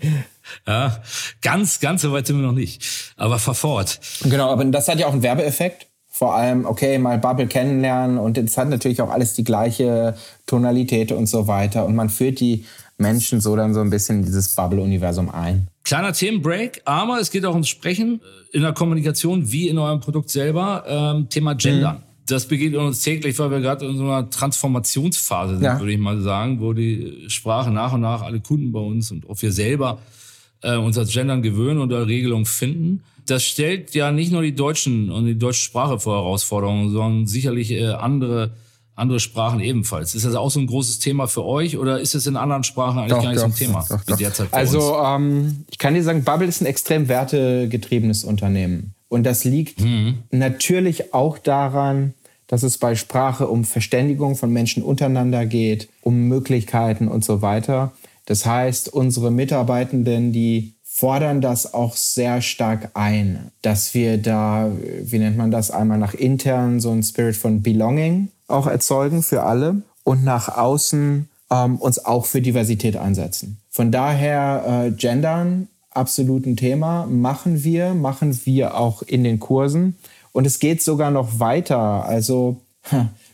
[0.67, 1.03] ja,
[1.43, 3.13] ganz, ganz so weit sind wir noch nicht.
[3.17, 4.01] Aber fahr fort.
[4.23, 8.37] Genau, aber das hat ja auch einen Werbeeffekt vor allem, okay, mal Bubble kennenlernen und
[8.39, 11.87] es hat natürlich auch alles die gleiche Tonalität und so weiter.
[11.87, 12.65] Und man führt die
[12.99, 15.69] Menschen so dann so ein bisschen in dieses Bubble-Universum ein.
[15.85, 18.21] Kleiner Themenbreak, aber es geht auch ums Sprechen
[18.53, 20.85] in der Kommunikation wie in eurem Produkt selber.
[20.87, 21.95] Ähm, Thema Gender.
[21.95, 22.03] Mhm.
[22.27, 25.79] Das begegnet uns täglich, weil wir gerade in so einer Transformationsphase sind, ja.
[25.79, 29.31] würde ich mal sagen, wo die Sprache nach und nach alle Kunden bei uns und
[29.31, 29.99] auch wir selber
[30.63, 33.03] äh, uns als Gendern gewöhnen und Regelungen finden.
[33.27, 37.71] Das stellt ja nicht nur die Deutschen und die deutsche Sprache vor Herausforderungen, sondern sicherlich
[37.71, 38.51] äh, andere
[38.99, 40.15] andere Sprachen ebenfalls.
[40.15, 42.99] Ist das auch so ein großes Thema für euch oder ist es in anderen Sprachen
[42.99, 45.95] eigentlich doch, gar nicht doch, so ein Thema doch, doch, derzeit Also ähm, ich kann
[45.95, 48.95] dir sagen, Bubble ist ein extrem wertegetriebenes Unternehmen.
[49.09, 50.19] Und das liegt mhm.
[50.31, 52.15] natürlich auch daran,
[52.47, 57.93] dass es bei Sprache um Verständigung von Menschen untereinander geht, um Möglichkeiten und so weiter.
[58.27, 64.71] Das heißt, unsere Mitarbeitenden, die fordern das auch sehr stark ein, dass wir da,
[65.03, 69.45] wie nennt man das, einmal nach intern so ein Spirit von Belonging auch erzeugen für
[69.45, 73.59] alle und nach außen ähm, uns auch für Diversität einsetzen.
[73.71, 79.97] Von daher äh, Gendern absolut ein Thema, machen wir, machen wir auch in den Kursen
[80.33, 82.05] und es geht sogar noch weiter.
[82.05, 82.61] Also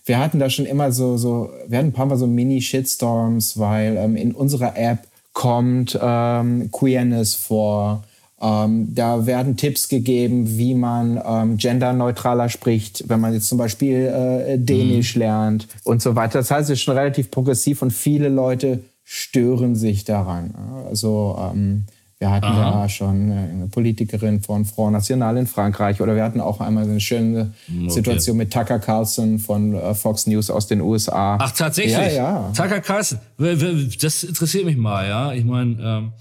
[0.05, 3.97] wir hatten da schon immer so, so wir hatten ein paar Mal so Mini-Shitstorms, weil
[3.97, 8.05] ähm, in unserer App kommt ähm, Queerness vor
[8.45, 14.07] ähm, da werden Tipps gegeben, wie man ähm, genderneutraler spricht, wenn man jetzt zum Beispiel
[14.07, 15.21] äh, Dänisch mhm.
[15.21, 16.41] lernt und so weiter.
[16.41, 20.55] Das heißt, es ist schon relativ progressiv und viele Leute stören sich daran.
[20.89, 21.87] Also ähm,
[22.19, 22.83] wir hatten Aha.
[22.83, 27.01] da schon eine Politikerin von Front National in Frankreich oder wir hatten auch einmal eine
[27.01, 27.89] schöne okay.
[27.89, 31.39] Situation mit Tucker Carlson von äh, Fox News aus den USA.
[31.41, 31.95] Ach, tatsächlich?
[31.95, 32.53] Ja, ja.
[32.55, 35.33] Tucker Carlson, das interessiert mich mal, ja.
[35.33, 36.13] Ich meine, ähm,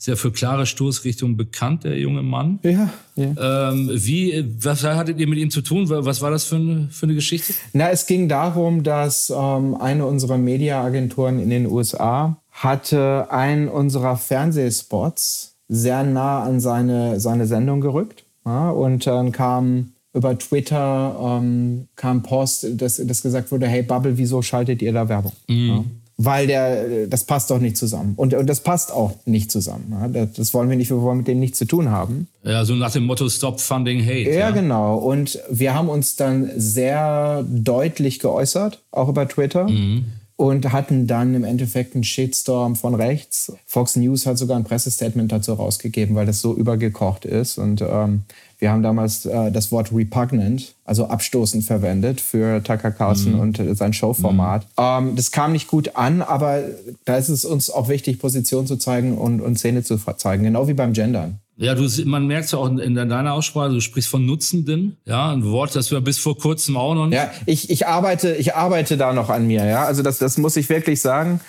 [0.00, 2.58] ist ja für klare Stoßrichtungen bekannt, der junge Mann.
[2.62, 2.88] Ja.
[3.16, 3.70] ja.
[3.70, 5.90] Ähm, wie, was hattet ihr mit ihm zu tun?
[5.90, 7.52] Was war das für eine, für eine Geschichte?
[7.74, 14.16] Na, es ging darum, dass ähm, eine unserer Mediaagenturen in den USA hatte einen unserer
[14.16, 18.24] Fernsehspots sehr nah an seine, seine Sendung gerückt.
[18.46, 24.16] Ja, und dann kam über Twitter ähm, kam Post, dass, dass gesagt wurde, hey Bubble,
[24.16, 25.32] wieso schaltet ihr da Werbung?
[25.46, 25.99] Mhm.
[26.22, 28.12] Weil der, das passt doch nicht zusammen.
[28.16, 30.12] Und, und das passt auch nicht zusammen.
[30.12, 32.28] Das, das wollen wir nicht, wir wollen mit denen nichts zu tun haben.
[32.44, 34.30] Ja, so nach dem Motto Stop Funding Hate.
[34.30, 34.98] Ja, ja, genau.
[34.98, 39.66] Und wir haben uns dann sehr deutlich geäußert, auch über Twitter.
[39.66, 40.04] Mhm.
[40.36, 43.52] und hatten dann im Endeffekt einen Shitstorm von rechts.
[43.66, 47.58] Fox News hat sogar ein Pressestatement dazu rausgegeben, weil das so übergekocht ist.
[47.58, 48.22] Und ähm,
[48.60, 53.40] wir haben damals äh, das Wort repugnant, also abstoßend verwendet für Tucker Carlson mhm.
[53.40, 54.64] und sein Showformat.
[54.64, 54.84] Mhm.
[55.08, 56.62] Ähm, das kam nicht gut an, aber
[57.06, 60.68] da ist es uns auch wichtig, Position zu zeigen und, und Szene zu zeigen, genau
[60.68, 61.40] wie beim Gendern.
[61.56, 65.30] Ja, du, man merkt es ja auch in deiner Aussprache, du sprichst von Nutzenden, ja,
[65.30, 67.18] ein Wort, das wir bis vor kurzem auch noch nicht.
[67.18, 69.84] Ja, ich, ich, arbeite, ich arbeite da noch an mir, ja.
[69.84, 71.40] Also das, das muss ich wirklich sagen.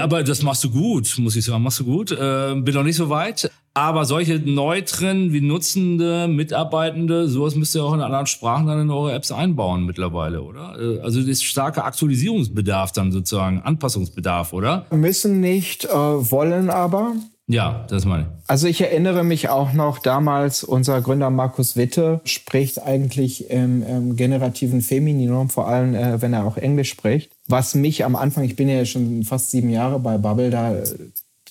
[0.00, 2.10] Aber das machst du gut, muss ich sagen, machst du gut.
[2.10, 3.50] Äh, bin noch nicht so weit.
[3.74, 8.90] Aber solche Neutren wie Nutzende, Mitarbeitende, sowas müsst ihr auch in anderen Sprachen dann in
[8.90, 10.76] eure Apps einbauen mittlerweile, oder?
[10.80, 14.86] Äh, also das ist starker Aktualisierungsbedarf dann sozusagen, Anpassungsbedarf, oder?
[14.90, 17.16] Müssen nicht, äh, wollen aber.
[17.48, 18.28] Ja, das meine ich.
[18.48, 24.16] Also ich erinnere mich auch noch damals, unser Gründer Markus Witte spricht eigentlich im, im
[24.16, 27.35] generativen Femininum, vor allem äh, wenn er auch Englisch spricht.
[27.48, 30.74] Was mich am Anfang, ich bin ja schon fast sieben Jahre bei Bubble, da,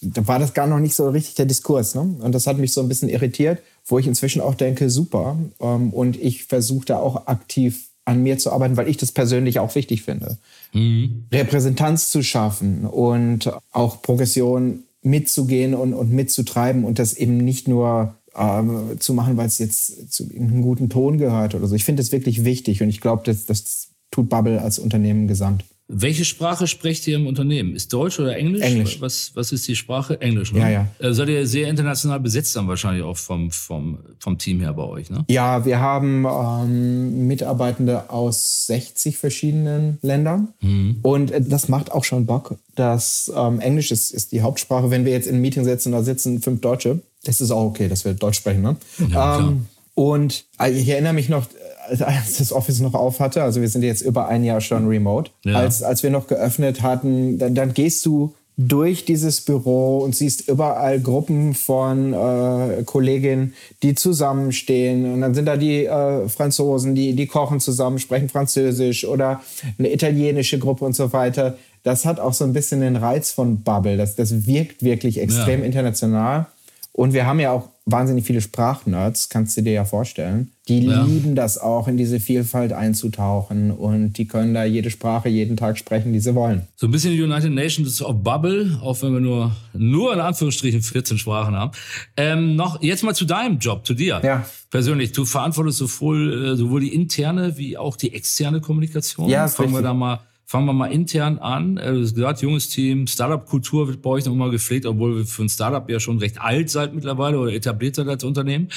[0.02, 1.96] da war das gar noch nicht so richtig der Diskurs.
[1.96, 2.02] Ne?
[2.02, 5.38] Und das hat mich so ein bisschen irritiert, wo ich inzwischen auch denke, super.
[5.60, 9.60] Ähm, und ich versuche da auch aktiv an mir zu arbeiten, weil ich das persönlich
[9.60, 10.38] auch wichtig finde.
[10.74, 11.26] Mhm.
[11.32, 18.16] Repräsentanz zu schaffen und auch Progression mitzugehen und, und mitzutreiben und das eben nicht nur
[18.36, 21.76] äh, zu machen, weil es jetzt zu einem guten Ton gehört oder so.
[21.76, 25.64] Ich finde das wirklich wichtig und ich glaube, das, das tut Bubble als Unternehmen gesamt.
[25.88, 27.76] Welche Sprache sprecht ihr im Unternehmen?
[27.76, 28.64] Ist Deutsch oder Englisch?
[28.64, 29.02] Englisch.
[29.02, 30.20] Was, was ist die Sprache?
[30.20, 30.60] Englisch, ne?
[30.60, 30.88] Ja, ja.
[30.98, 34.84] Äh, seid ihr sehr international besetzt dann wahrscheinlich auch vom, vom, vom Team her bei
[34.84, 35.26] euch, ne?
[35.28, 40.54] Ja, wir haben ähm, Mitarbeitende aus 60 verschiedenen Ländern.
[40.62, 40.98] Mhm.
[41.04, 42.56] Und äh, das macht auch schon Bock.
[42.74, 44.90] Das ähm, Englisch ist, ist die Hauptsprache.
[44.90, 47.02] Wenn wir jetzt in ein Meeting sitzen, da sitzen fünf Deutsche.
[47.26, 48.76] Das ist auch okay, dass wir Deutsch sprechen, ne?
[49.10, 51.46] Ja, ähm, und also ich erinnere mich noch,
[51.90, 55.32] als das Office noch auf hatte, also wir sind jetzt über ein Jahr schon remote,
[55.44, 55.56] ja.
[55.56, 60.48] als, als wir noch geöffnet hatten, dann, dann gehst du durch dieses Büro und siehst
[60.48, 65.14] überall Gruppen von äh, Kolleginnen, die zusammenstehen.
[65.14, 69.42] Und dann sind da die äh, Franzosen, die, die kochen zusammen, sprechen Französisch oder
[69.78, 71.58] eine italienische Gruppe und so weiter.
[71.84, 73.98] Das hat auch so ein bisschen den Reiz von Bubble.
[73.98, 75.66] Das, das wirkt wirklich extrem ja.
[75.66, 76.46] international.
[76.94, 80.52] Und wir haben ja auch wahnsinnig viele Sprachnerds, kannst du dir ja vorstellen.
[80.68, 81.04] Die ja.
[81.04, 85.78] lieben das auch, in diese Vielfalt einzutauchen und die können da jede Sprache jeden Tag
[85.78, 86.64] sprechen, die sie wollen.
[86.76, 90.82] So ein bisschen die United Nations of Bubble, auch wenn wir nur, nur in Anführungsstrichen
[90.82, 91.72] 14 Sprachen haben.
[92.18, 94.22] Ähm, noch jetzt mal zu deinem Job, zu dir.
[94.24, 94.44] Ja.
[94.72, 99.30] Persönlich, du verantwortest sowohl, äh, sowohl die interne wie auch die externe Kommunikation.
[99.30, 101.78] Ja, Fangen wir da mal Fangen wir mal intern an.
[101.78, 105.26] Äh, du hast gesagt, junges Team, Startup-Kultur wird bei euch noch immer gepflegt, obwohl wir
[105.26, 108.70] für ein Startup ja schon recht alt seid mittlerweile oder etabliert seid als Unternehmen.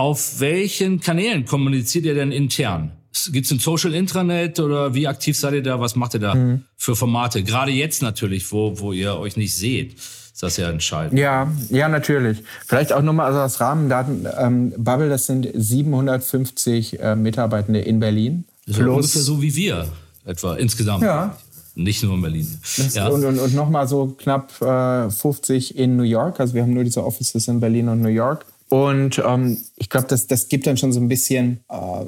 [0.00, 2.92] Auf welchen Kanälen kommuniziert ihr denn intern?
[3.32, 5.78] Gibt es ein Social Intranet oder wie aktiv seid ihr da?
[5.78, 6.64] Was macht ihr da mhm.
[6.74, 7.42] für Formate?
[7.42, 9.96] Gerade jetzt natürlich, wo, wo ihr euch nicht seht.
[9.98, 11.18] Ist das ja entscheidend.
[11.18, 12.42] Ja, ja, natürlich.
[12.66, 14.26] Vielleicht auch nochmal also als Rahmendaten.
[14.38, 18.44] Ähm, Bubble, das sind 750 äh, Mitarbeitende in Berlin.
[18.66, 19.86] Das ist ungefähr so wie wir
[20.24, 21.02] etwa insgesamt.
[21.02, 21.36] Ja.
[21.74, 22.58] Nicht nur in Berlin.
[22.94, 23.08] Ja.
[23.08, 26.40] Und, und, und nochmal so knapp äh, 50 in New York.
[26.40, 28.46] Also wir haben nur diese Offices in Berlin und New York.
[28.70, 32.04] Und ähm, ich glaube, das, das gibt dann schon so ein bisschen äh,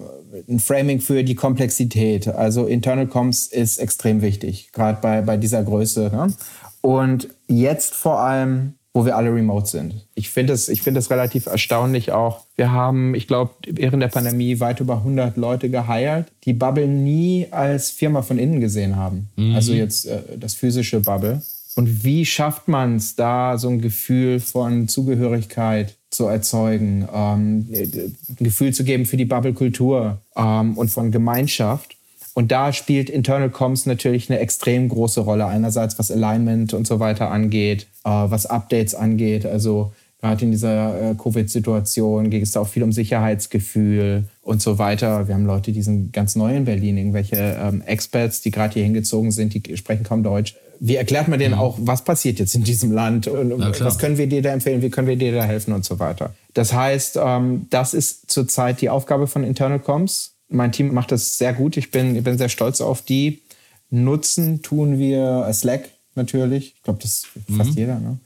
[0.49, 2.29] ein Framing für die Komplexität.
[2.29, 6.11] Also Internal Comms ist extrem wichtig, gerade bei, bei dieser Größe.
[6.13, 6.33] Ne?
[6.81, 10.07] Und jetzt vor allem wo wir alle remote sind.
[10.15, 12.45] Ich finde es ich finde relativ erstaunlich auch.
[12.57, 17.49] Wir haben, ich glaube, während der Pandemie weit über 100 Leute geheiert, die Bubble nie
[17.51, 19.31] als Firma von innen gesehen haben.
[19.37, 19.55] Mhm.
[19.55, 21.43] Also jetzt äh, das physische Bubble.
[21.75, 28.17] Und wie schafft man es da, so ein Gefühl von Zugehörigkeit zu erzeugen, ähm, ein
[28.39, 31.97] Gefühl zu geben für die Bubble-Kultur ähm, und von Gemeinschaft?
[32.35, 35.47] Und da spielt Internal Comms natürlich eine extrem große Rolle.
[35.47, 39.45] Einerseits was Alignment und so weiter angeht, äh, was Updates angeht.
[39.45, 44.79] Also gerade in dieser äh, Covid-Situation ging es da auch viel um Sicherheitsgefühl und so
[44.79, 45.29] weiter.
[45.29, 48.85] Wir haben Leute, die sind ganz neu in Berlin, irgendwelche ähm, Experts, die gerade hier
[48.85, 50.55] hingezogen sind, die sprechen kaum Deutsch.
[50.85, 51.61] Wie erklärt man denen mhm.
[51.61, 54.91] auch, was passiert jetzt in diesem Land und was können wir dir da empfehlen, wie
[54.91, 56.35] können wir dir da helfen und so weiter.
[56.55, 61.39] Das heißt, ähm, das ist zurzeit die Aufgabe von Internal Comms mein Team macht das
[61.39, 61.77] sehr gut.
[61.77, 63.43] Ich bin, ich bin sehr stolz auf die.
[63.91, 66.75] Nutzen tun wir Slack natürlich.
[66.77, 67.57] Ich glaube, das mhm.
[67.57, 67.99] fast jeder.
[67.99, 68.19] Ne?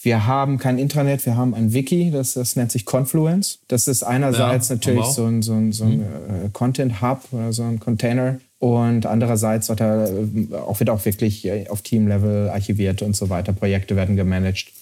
[0.00, 3.60] Wir haben kein Intranet, wir haben ein Wiki, das, das nennt sich Confluence.
[3.68, 6.46] Das ist einerseits ja, natürlich so ein, so ein, so ein mhm.
[6.46, 8.38] Äh, Content Hub oder so ein Container.
[8.64, 10.08] Und andererseits wird, er,
[10.66, 13.52] auch, wird auch wirklich auf Team-Level archiviert und so weiter.
[13.52, 14.72] Projekte werden gemanagt.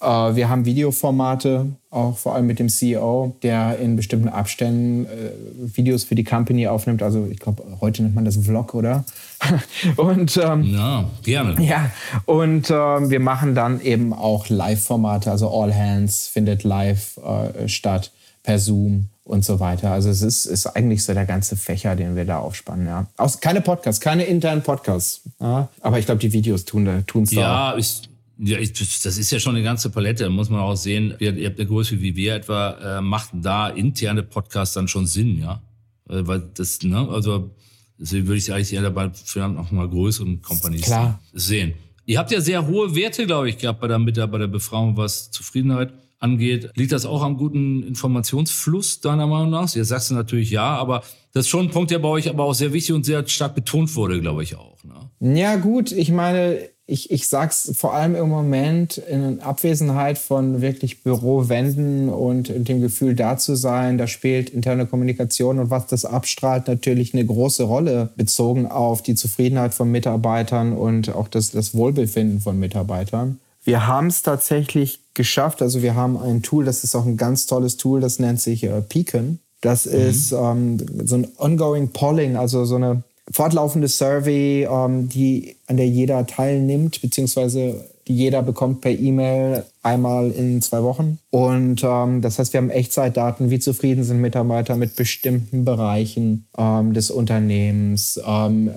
[0.00, 5.32] Äh, wir haben Videoformate, auch vor allem mit dem CEO, der in bestimmten Abständen äh,
[5.76, 7.02] Videos für die Company aufnimmt.
[7.02, 9.04] Also ich glaube, heute nennt man das Vlog, oder?
[9.96, 11.62] und ähm, ja, gerne.
[11.62, 11.90] Ja,
[12.24, 18.12] und ähm, wir machen dann eben auch Live-Formate, also All Hands findet live äh, statt
[18.42, 19.92] per Zoom und so weiter.
[19.92, 22.86] Also es ist, ist eigentlich so der ganze Fächer, den wir da aufspannen.
[22.86, 23.06] Ja.
[23.16, 25.22] Aus, keine Podcasts, keine internen Podcasts.
[25.40, 25.68] Ja.
[25.80, 27.40] Aber ich glaube, die Videos tun es da.
[27.40, 28.02] Ja, ich,
[28.38, 31.14] ja, das ist ja schon eine ganze Palette, muss man auch sehen.
[31.18, 35.06] Ihr, ihr habt eine Größe wie wir etwa, äh, macht da interne Podcasts dann schon
[35.06, 35.62] Sinn, ja?
[36.08, 37.50] Äh, weil das, ne, also
[37.98, 41.20] deswegen würde ich eigentlich eher dabei für noch mal größeren Companies Klar.
[41.32, 41.74] sehen.
[42.06, 46.70] Ihr habt ja sehr hohe Werte, glaube ich, gehabt bei der Mitarbeiterbefragung, was Zufriedenheit angeht.
[46.76, 49.74] Liegt das auch am guten Informationsfluss deiner Meinung nach?
[49.74, 51.02] Jetzt sagst du natürlich ja, aber
[51.32, 53.54] das ist schon ein Punkt, der bei euch aber auch sehr wichtig und sehr stark
[53.54, 54.76] betont wurde, glaube ich auch.
[54.84, 55.34] Ne?
[55.36, 61.04] Ja gut, ich meine, ich, ich sag's vor allem im Moment in Abwesenheit von wirklich
[61.04, 66.66] Bürowänden und dem Gefühl da zu sein, da spielt interne Kommunikation und was das abstrahlt
[66.66, 72.40] natürlich eine große Rolle bezogen auf die Zufriedenheit von Mitarbeitern und auch das, das Wohlbefinden
[72.40, 73.38] von Mitarbeitern.
[73.64, 77.46] Wir haben es tatsächlich geschafft, also wir haben ein Tool, das ist auch ein ganz
[77.46, 79.38] tolles Tool, das nennt sich äh, Beacon.
[79.60, 79.92] Das mhm.
[79.92, 85.88] ist ähm, so ein ongoing Polling, also so eine fortlaufende Survey, ähm, die, an der
[85.88, 91.18] jeder teilnimmt, beziehungsweise die jeder bekommt per E-Mail einmal in zwei Wochen.
[91.30, 96.92] Und ähm, das heißt, wir haben Echtzeitdaten, wie zufrieden sind Mitarbeiter mit bestimmten Bereichen ähm,
[96.92, 98.70] des Unternehmens, ähm,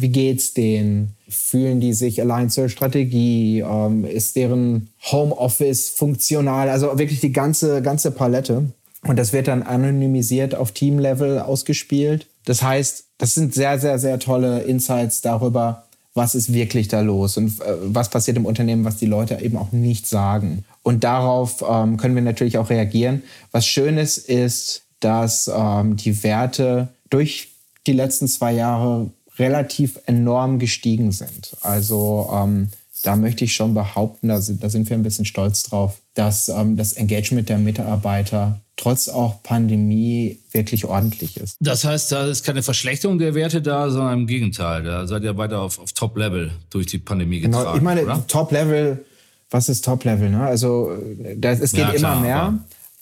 [0.00, 1.16] wie geht's denen?
[1.28, 3.60] Fühlen die sich allein zur Strategie?
[3.60, 6.68] Ähm, ist deren Homeoffice funktional?
[6.68, 8.64] Also wirklich die ganze, ganze Palette.
[9.02, 12.26] Und das wird dann anonymisiert auf Teamlevel ausgespielt.
[12.44, 17.36] Das heißt, das sind sehr, sehr, sehr tolle Insights darüber, was ist wirklich da los
[17.36, 20.64] und äh, was passiert im Unternehmen, was die Leute eben auch nicht sagen.
[20.82, 23.22] Und darauf ähm, können wir natürlich auch reagieren.
[23.52, 27.48] Was Schönes ist, dass ähm, die Werte durch
[27.86, 31.56] die letzten zwei Jahre relativ enorm gestiegen sind.
[31.62, 32.70] Also ähm,
[33.02, 36.48] da möchte ich schon behaupten, da sind, da sind wir ein bisschen stolz drauf, dass
[36.48, 41.56] ähm, das Engagement der Mitarbeiter trotz auch Pandemie wirklich ordentlich ist.
[41.60, 44.82] Das heißt, da ist keine Verschlechterung der Werte da, sondern im Gegenteil.
[44.82, 47.64] Da seid ihr weiter auf, auf Top-Level durch die Pandemie getragen.
[47.64, 49.04] Genau, ich meine, Top-Level,
[49.50, 50.30] was ist Top-Level?
[50.30, 50.40] Ne?
[50.40, 50.92] Also
[51.36, 52.58] das, es geht ja, klar, immer mehr.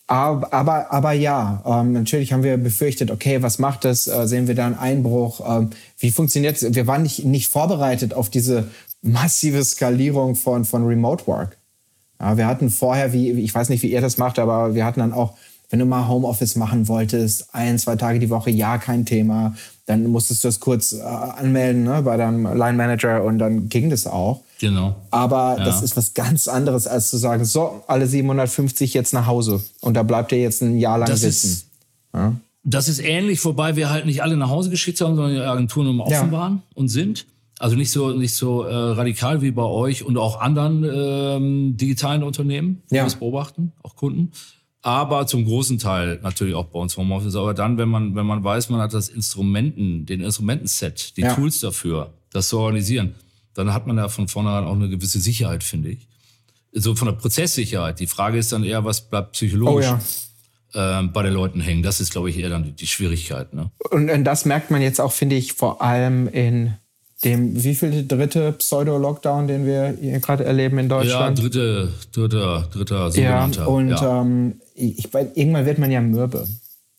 [0.07, 4.07] Aber, aber, aber ja, ähm, natürlich haben wir befürchtet, okay, was macht das?
[4.07, 5.41] Äh, sehen wir da einen Einbruch?
[5.47, 6.75] Ähm, wie funktioniert es?
[6.75, 8.69] Wir waren nicht, nicht vorbereitet auf diese
[9.01, 11.57] massive Skalierung von, von Remote Work.
[12.21, 15.01] Ja, wir hatten vorher, wie, ich weiß nicht, wie ihr das macht, aber wir hatten
[15.01, 15.35] dann auch,
[15.71, 19.55] wenn du mal Homeoffice machen wolltest, ein, zwei Tage die Woche, ja, kein Thema.
[19.87, 23.91] Dann musstest du das kurz äh, anmelden ne, bei deinem Line Manager und dann ging
[23.91, 24.43] das auch.
[24.61, 24.97] Genau.
[25.11, 25.65] Aber ja.
[25.65, 29.95] das ist was ganz anderes, als zu sagen, so, alle 750 jetzt nach Hause und
[29.95, 31.47] da bleibt ihr jetzt ein Jahr lang das sitzen.
[31.49, 31.67] Ist,
[32.15, 32.35] ja?
[32.63, 35.89] Das ist ähnlich, wobei wir halt nicht alle nach Hause geschickt haben, sondern die Agenturen
[35.89, 36.33] immer offen ja.
[36.33, 37.27] waren und sind.
[37.59, 42.23] Also nicht so nicht so äh, radikal wie bei euch und auch anderen ähm, digitalen
[42.23, 43.05] Unternehmen, die ja.
[43.05, 44.33] das beobachten, auch Kunden.
[44.85, 47.37] Aber zum großen Teil natürlich auch bei uns Homeoffice.
[47.37, 51.35] Aber dann, wenn man wenn man weiß, man hat das Instrumenten, den Instrumentenset, die ja.
[51.35, 53.15] Tools dafür, das zu organisieren,
[53.55, 56.07] dann hat man da von vornherein auch eine gewisse Sicherheit, finde ich.
[56.73, 57.99] So von der Prozesssicherheit.
[57.99, 59.99] Die Frage ist dann eher, was bleibt psychologisch oh
[60.75, 61.01] ja.
[61.01, 61.83] äh, bei den Leuten hängen.
[61.83, 63.55] Das ist, glaube ich, eher dann die, die Schwierigkeit.
[63.55, 63.71] Ne?
[63.91, 66.75] Und, und das merkt man jetzt auch, finde ich, vor allem in
[67.25, 71.39] dem wie viel dritte Pseudo-Lockdown, den wir hier gerade erleben in Deutschland?
[71.39, 73.63] Ja, dritte, dritter, dritter sogenannter.
[73.63, 74.21] Ja, und ja.
[74.21, 76.47] Ähm, ich, irgendwann wird man ja mürbe.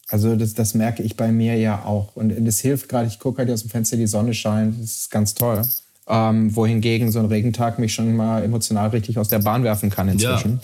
[0.09, 2.15] Also das, das merke ich bei mir ja auch.
[2.15, 5.11] Und das hilft gerade, ich gucke halt aus dem Fenster, die Sonne scheint, das ist
[5.11, 5.61] ganz toll.
[6.07, 10.07] Ähm, wohingegen so ein Regentag mich schon mal emotional richtig aus der Bahn werfen kann
[10.07, 10.53] inzwischen.
[10.53, 10.59] Ja.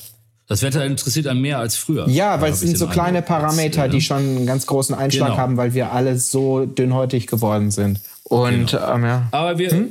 [0.48, 2.08] Das Wetter interessiert einen mehr als früher.
[2.10, 5.38] Ja, weil es sind so kleine Parameter, als, die schon einen ganz großen Einschlag genau.
[5.40, 8.02] haben, weil wir alle so dünnhäutig geworden sind.
[8.32, 8.94] Und genau.
[8.96, 9.28] ähm, ja.
[9.32, 9.90] Aber wir, hm?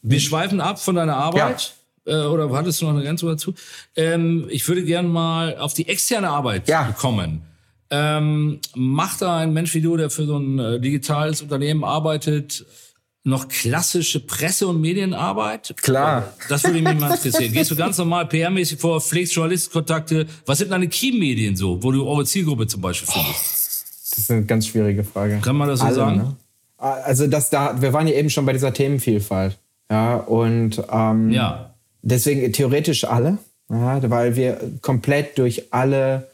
[0.00, 1.74] wir schweifen ab von deiner Arbeit.
[2.06, 2.24] Ja.
[2.24, 3.52] Äh, oder hattest du noch eine Grenze dazu?
[3.94, 6.92] Ähm, ich würde gerne mal auf die externe Arbeit ja.
[6.92, 7.42] kommen.
[7.90, 12.64] Ähm, macht da ein Mensch wie du, der für so ein äh, digitales Unternehmen arbeitet,
[13.24, 15.74] noch klassische Presse- und Medienarbeit?
[15.82, 16.32] Klar.
[16.48, 17.52] Das würde mich mal interessieren.
[17.52, 20.26] Gehst du ganz normal PR-mäßig vor, pflegst Journalistenkontakte?
[20.46, 24.12] Was sind deine Key-Medien so, wo du eure Zielgruppe zum Beispiel findest?
[24.12, 25.40] Das ist eine ganz schwierige Frage.
[25.42, 26.16] Kann man das so Alle, sagen?
[26.16, 26.36] Ne?
[26.78, 29.58] Also das da, wir waren ja eben schon bei dieser Themenvielfalt.
[29.90, 31.74] Ja, und ähm, ja.
[32.02, 33.38] deswegen theoretisch alle,
[33.70, 36.28] ja, weil wir komplett durch alle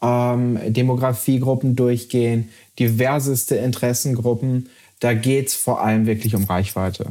[0.00, 4.68] ähm, Demografiegruppen durchgehen, diverseste Interessengruppen.
[5.00, 7.06] Da geht es vor allem wirklich um Reichweite.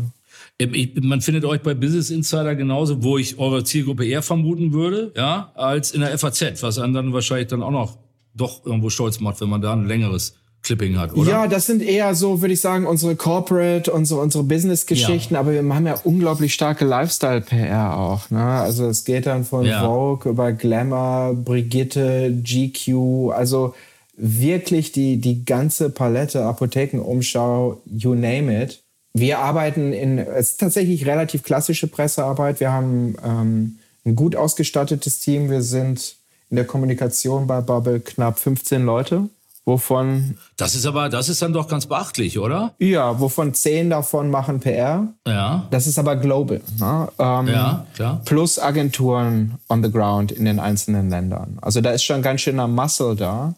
[0.57, 5.11] Ich, man findet euch bei Business Insider genauso, wo ich eure Zielgruppe eher vermuten würde,
[5.15, 7.97] ja, als in der FAZ, was einen dann wahrscheinlich dann auch noch
[8.33, 11.31] doch irgendwo stolz macht, wenn man da ein längeres Clipping hat, oder?
[11.31, 15.39] Ja, das sind eher so, würde ich sagen, unsere Corporate, unsere, unsere Business-Geschichten, ja.
[15.39, 18.29] aber wir haben ja unglaublich starke Lifestyle-PR auch.
[18.29, 18.43] Ne?
[18.43, 19.83] Also es geht dann von ja.
[19.83, 23.73] Vogue über Glamour, Brigitte, GQ, also
[24.15, 28.83] wirklich die, die ganze Palette, Apothekenumschau, you name it.
[29.13, 32.59] Wir arbeiten in, es ist tatsächlich relativ klassische Pressearbeit.
[32.59, 35.49] Wir haben ähm, ein gut ausgestattetes Team.
[35.49, 36.15] Wir sind
[36.49, 39.29] in der Kommunikation bei Bubble knapp 15 Leute.
[39.63, 40.37] Wovon.
[40.57, 42.73] Das ist aber, das ist dann doch ganz beachtlich, oder?
[42.79, 45.07] Ja, wovon zehn davon machen PR.
[45.27, 45.67] Ja.
[45.69, 46.61] Das ist aber global.
[46.79, 47.07] Ne?
[47.19, 48.21] Ähm, ja, klar.
[48.25, 51.59] Plus Agenturen on the ground in den einzelnen Ländern.
[51.61, 53.53] Also da ist schon ganz schöner Muscle da.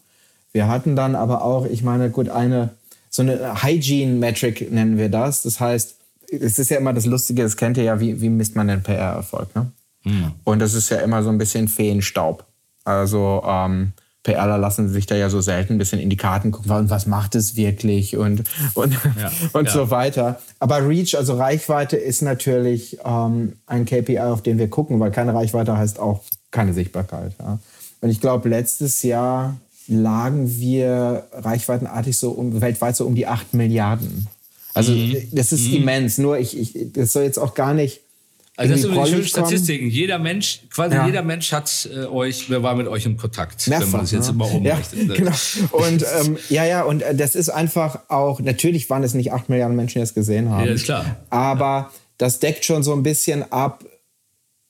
[0.52, 2.72] Wir hatten dann aber auch, ich meine, gut, eine,
[3.10, 5.44] so eine Hygiene-Metric nennen wir das.
[5.44, 5.96] Das heißt,
[6.30, 8.84] es ist ja immer das Lustige, das kennt ihr ja, wie, wie misst man den
[8.84, 9.72] PR-Erfolg, ne?
[10.02, 10.32] Hm.
[10.44, 12.46] Und das ist ja immer so ein bisschen Feenstaub.
[12.84, 16.72] Also, ähm, PRler lassen sich da ja so selten ein bisschen in die Karten gucken,
[16.72, 19.72] und was macht es wirklich und, und, ja, und ja.
[19.72, 20.40] so weiter.
[20.60, 25.34] Aber Reach, also Reichweite, ist natürlich ähm, ein KPI, auf den wir gucken, weil keine
[25.34, 27.34] Reichweite heißt auch keine Sichtbarkeit.
[27.40, 27.60] Ja.
[28.00, 29.58] Und ich glaube, letztes Jahr
[29.88, 34.28] lagen wir reichweitenartig so um, weltweit so um die 8 Milliarden.
[34.74, 35.18] Also mhm.
[35.32, 35.78] das ist mhm.
[35.78, 36.18] immens.
[36.18, 38.02] Nur ich, ich, das soll jetzt auch gar nicht
[38.56, 39.90] also das sind die schönen Statistiken.
[39.90, 41.08] Jeder Mensch, quasi ja.
[41.08, 44.12] jeder Mensch hat äh, euch, wer war mit euch in Kontakt, Mehrfach, wenn man das
[44.12, 44.34] jetzt ne?
[44.34, 45.10] immer umrechnet.
[45.10, 45.32] Ja, genau.
[45.72, 49.50] Und ähm, ja, ja, und äh, das ist einfach auch, natürlich waren es nicht acht
[49.50, 50.68] Milliarden Menschen, die es gesehen haben.
[50.68, 51.18] Ja, ist klar.
[51.32, 51.92] Aber ja.
[52.20, 53.84] das deckt schon so ein bisschen ab,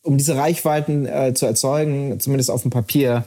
[0.01, 3.25] um diese Reichweiten äh, zu erzeugen, zumindest auf dem Papier,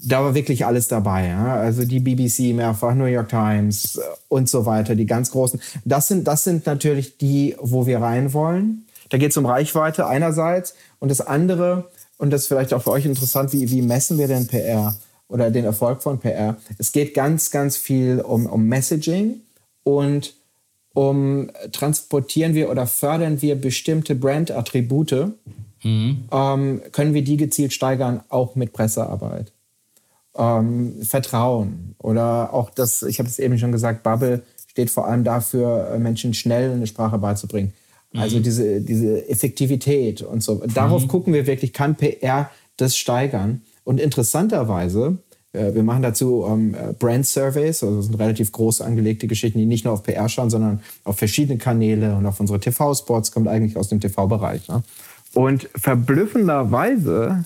[0.00, 1.28] da war wirklich alles dabei.
[1.28, 1.54] Ja?
[1.56, 5.60] Also die BBC mehrfach, New York Times äh, und so weiter, die ganz großen.
[5.84, 8.85] Das sind, das sind natürlich die, wo wir rein wollen.
[9.08, 11.88] Da geht es um Reichweite einerseits und das andere,
[12.18, 14.96] und das ist vielleicht auch für euch interessant, wie, wie messen wir denn PR
[15.28, 16.56] oder den Erfolg von PR?
[16.78, 19.40] Es geht ganz, ganz viel um, um Messaging
[19.84, 20.34] und
[20.94, 25.32] um transportieren wir oder fördern wir bestimmte Brand-Attribute,
[25.82, 26.24] mhm.
[26.32, 29.52] ähm, können wir die gezielt steigern, auch mit Pressearbeit.
[30.34, 35.22] Ähm, Vertrauen oder auch das, ich habe es eben schon gesagt, Bubble steht vor allem
[35.22, 37.72] dafür, Menschen schnell eine Sprache beizubringen.
[38.14, 38.42] Also mhm.
[38.42, 40.62] diese, diese Effektivität und so.
[40.72, 41.08] Darauf mhm.
[41.08, 43.62] gucken wir wirklich, kann PR das steigern?
[43.84, 45.18] Und interessanterweise,
[45.52, 49.66] äh, wir machen dazu ähm, Brand Surveys, also das sind relativ groß angelegte Geschichten, die
[49.66, 53.76] nicht nur auf PR schauen, sondern auf verschiedene Kanäle und auf unsere TV-Spots, kommt eigentlich
[53.76, 54.68] aus dem TV-Bereich.
[54.68, 54.82] Ne?
[55.34, 57.44] Und verblüffenderweise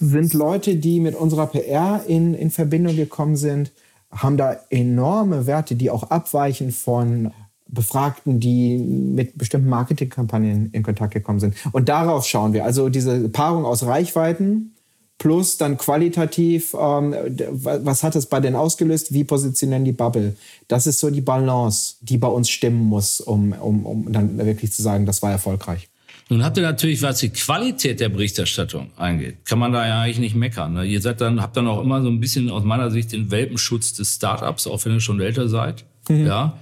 [0.00, 3.70] sind Leute, die mit unserer PR in, in Verbindung gekommen sind,
[4.10, 7.32] haben da enorme Werte, die auch abweichen von
[7.72, 11.54] Befragten, die mit bestimmten Marketingkampagnen in Kontakt gekommen sind.
[11.72, 12.64] Und darauf schauen wir.
[12.64, 14.74] Also diese Paarung aus Reichweiten
[15.18, 17.14] plus dann qualitativ, ähm,
[17.52, 20.36] was hat es bei denen ausgelöst, wie positionieren die Bubble.
[20.68, 24.72] Das ist so die Balance, die bei uns stimmen muss, um, um, um dann wirklich
[24.72, 25.88] zu sagen, das war erfolgreich.
[26.28, 30.18] Nun habt ihr natürlich, was die Qualität der Berichterstattung angeht, kann man da ja eigentlich
[30.18, 30.74] nicht meckern.
[30.74, 30.84] Ne?
[30.84, 33.92] Ihr seid dann, habt dann auch immer so ein bisschen aus meiner Sicht den Welpenschutz
[33.94, 35.84] des Startups, auch wenn ihr schon älter seid.
[36.08, 36.26] Mhm.
[36.26, 36.58] Ja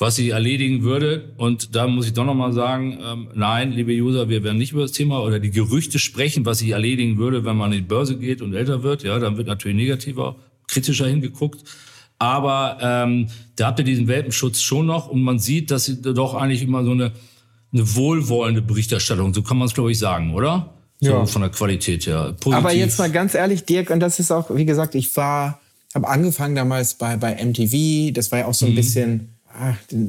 [0.00, 1.34] was ich erledigen würde.
[1.36, 4.80] Und da muss ich doch nochmal sagen, ähm, nein, liebe User, wir werden nicht über
[4.82, 8.16] das Thema oder die Gerüchte sprechen, was ich erledigen würde, wenn man an die Börse
[8.16, 9.02] geht und älter wird.
[9.02, 10.36] Ja, dann wird natürlich negativer,
[10.68, 11.64] kritischer hingeguckt.
[12.18, 16.34] Aber ähm, da habt ihr diesen Welpenschutz schon noch und man sieht, dass sie doch
[16.34, 17.12] eigentlich immer so eine,
[17.72, 20.74] eine wohlwollende Berichterstattung, so kann man es, glaube ich, sagen, oder?
[21.00, 21.26] So ja.
[21.26, 22.34] von der Qualität her.
[22.40, 22.54] Positiv.
[22.54, 25.60] Aber jetzt mal ganz ehrlich, Dirk, und das ist auch, wie gesagt, ich war,
[25.94, 28.76] habe angefangen damals bei, bei MTV, das war ja auch so ein mhm.
[28.76, 29.39] bisschen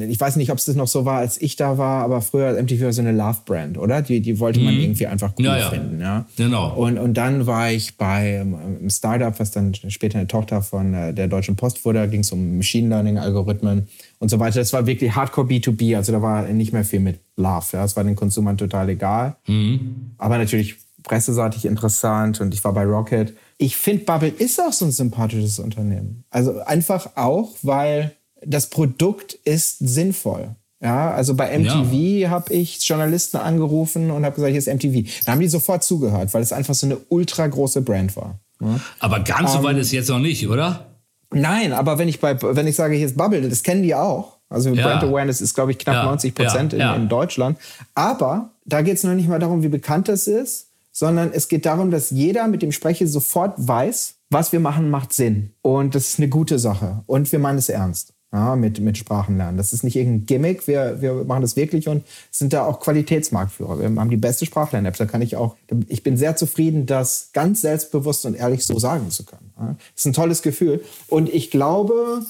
[0.08, 2.62] ich weiß nicht, ob es das noch so war, als ich da war, aber früher
[2.62, 4.02] MTV war so eine Love-Brand, oder?
[4.02, 4.82] Die, die wollte man mhm.
[4.82, 5.70] irgendwie einfach cool ja, ja.
[5.70, 6.00] finden.
[6.00, 6.26] Ja?
[6.38, 6.76] Genau.
[6.76, 11.14] Und, und dann war ich bei einem Startup, was dann später eine Tochter von äh,
[11.14, 12.00] der Deutschen Post wurde.
[12.00, 13.88] Da ging es um Machine Learning-Algorithmen
[14.20, 14.60] und so weiter.
[14.60, 17.66] Das war wirklich Hardcore B2B, also da war nicht mehr viel mit Love.
[17.74, 17.82] Ja?
[17.82, 19.38] Das war den Konsumern total egal.
[19.48, 20.12] Mhm.
[20.18, 23.36] Aber natürlich presseseitig interessant und ich war bei Rocket.
[23.58, 26.24] Ich finde, Bubble ist auch so ein sympathisches Unternehmen.
[26.30, 28.14] Also einfach auch, weil
[28.46, 30.56] das Produkt ist sinnvoll.
[30.82, 32.30] Ja, also bei MTV ja.
[32.32, 35.08] habe ich Journalisten angerufen und habe gesagt, hier ist MTV.
[35.26, 38.40] Da haben die sofort zugehört, weil es einfach so eine ultra große Brand war.
[38.60, 38.80] Ja.
[39.00, 40.88] Aber ganz so weit ähm, ist jetzt noch nicht, oder?
[41.32, 44.38] Nein, aber wenn ich bei, wenn ich sage, hier ist Bubble, das kennen die auch.
[44.50, 44.86] Also ja.
[44.86, 47.58] Brand Awareness ist, glaube ich, knapp 90 Prozent in, in, Deutschland.
[47.96, 51.66] Aber da geht es noch nicht mal darum, wie bekannt das ist, sondern es geht
[51.66, 55.52] darum, dass jeder, mit dem spreche, sofort weiß, was wir machen, macht Sinn.
[55.62, 57.04] Und das ist eine gute Sache.
[57.06, 58.14] Und wir meinen es ernst.
[58.34, 59.58] Ja, mit, mit Sprachenlernen.
[59.58, 60.68] Das ist nicht irgendein Gimmick.
[60.68, 63.80] Wir, wir machen das wirklich und sind da auch Qualitätsmarktführer.
[63.80, 64.96] Wir haben die beste Sprachlern-App.
[64.96, 65.58] Da kann ich auch,
[65.88, 69.52] ich bin sehr zufrieden, das ganz selbstbewusst und ehrlich so sagen zu können.
[69.60, 69.76] Ja.
[69.94, 70.82] Das ist ein tolles Gefühl.
[71.08, 72.22] Und ich glaube,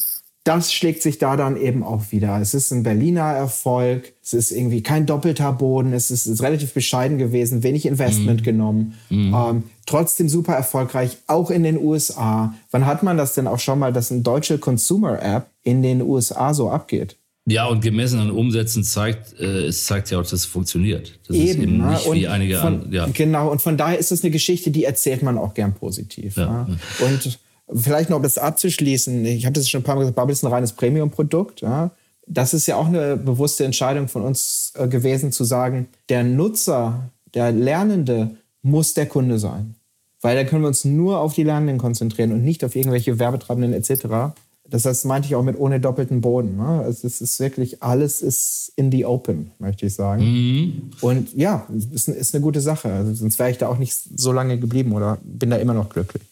[0.44, 2.40] das schlägt sich da dann eben auch wieder.
[2.42, 4.14] Es ist ein Berliner Erfolg.
[4.24, 5.94] Es ist irgendwie kein doppelter Boden.
[5.94, 8.46] Es ist, ist relativ bescheiden gewesen, wenig Investment mhm.
[8.46, 8.98] genommen.
[9.10, 9.36] Mhm.
[9.36, 12.56] Ähm, trotzdem super erfolgreich, auch in den USA.
[12.72, 16.56] Wann hat man das denn auch schon mal, dass eine deutsche Consumer-App in den USA
[16.56, 17.18] so abgeht?
[17.46, 21.20] Ja, und gemessen an Umsätzen zeigt, äh, es zeigt ja auch, dass es funktioniert.
[21.28, 21.92] Das eben, ist eben ne?
[21.92, 23.08] nicht wie einige von, an, ja.
[23.14, 26.38] Genau, und von daher ist es eine Geschichte, die erzählt man auch gern positiv.
[26.38, 26.68] Ja.
[26.68, 26.80] Ne?
[27.00, 27.40] Und
[27.74, 30.44] Vielleicht noch, um das abzuschließen, ich habe das schon ein paar Mal gesagt, Bubble ist
[30.44, 31.62] ein reines Premium-Produkt.
[31.62, 31.92] Ja.
[32.28, 37.10] Das ist ja auch eine bewusste Entscheidung von uns äh, gewesen, zu sagen, der Nutzer,
[37.34, 39.76] der Lernende muss der Kunde sein.
[40.22, 43.74] Weil da können wir uns nur auf die Lernenden konzentrieren und nicht auf irgendwelche Werbetreibenden
[43.74, 44.34] etc.
[44.70, 46.58] Das heißt, meinte ich auch mit ohne doppelten Boden.
[46.58, 46.82] Ne?
[46.86, 50.24] Also es ist wirklich, alles ist in the open, möchte ich sagen.
[50.24, 50.92] Mhm.
[51.02, 52.92] Und ja, ist, ist eine gute Sache.
[52.94, 55.90] Also sonst wäre ich da auch nicht so lange geblieben oder bin da immer noch
[55.90, 56.24] glücklich.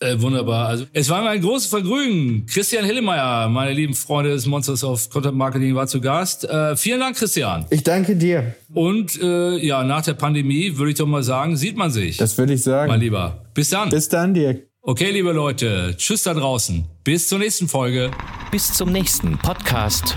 [0.00, 0.68] Äh, wunderbar.
[0.68, 2.46] Also es war mir ein großes Vergnügen.
[2.46, 6.44] Christian Hillemeyer, meine lieben Freunde des Monsters of Content Marketing, war zu Gast.
[6.44, 7.66] Äh, vielen Dank, Christian.
[7.70, 8.54] Ich danke dir.
[8.72, 12.16] Und äh, ja, nach der Pandemie würde ich doch mal sagen, sieht man sich.
[12.16, 12.90] Das würde ich sagen.
[12.90, 13.44] Mein Lieber.
[13.54, 13.90] Bis dann.
[13.90, 14.68] Bis dann, Dirk.
[14.82, 16.86] Okay, liebe Leute, tschüss da draußen.
[17.04, 18.10] Bis zur nächsten Folge.
[18.52, 20.14] Bis zum nächsten Podcast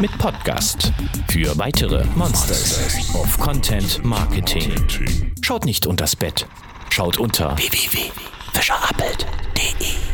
[0.00, 0.92] mit Podcast.
[1.28, 4.72] Für weitere Monsters of Content Marketing.
[5.42, 6.46] Schaut nicht unters Bett
[6.90, 10.13] schaut unter www.fischerappelt.de.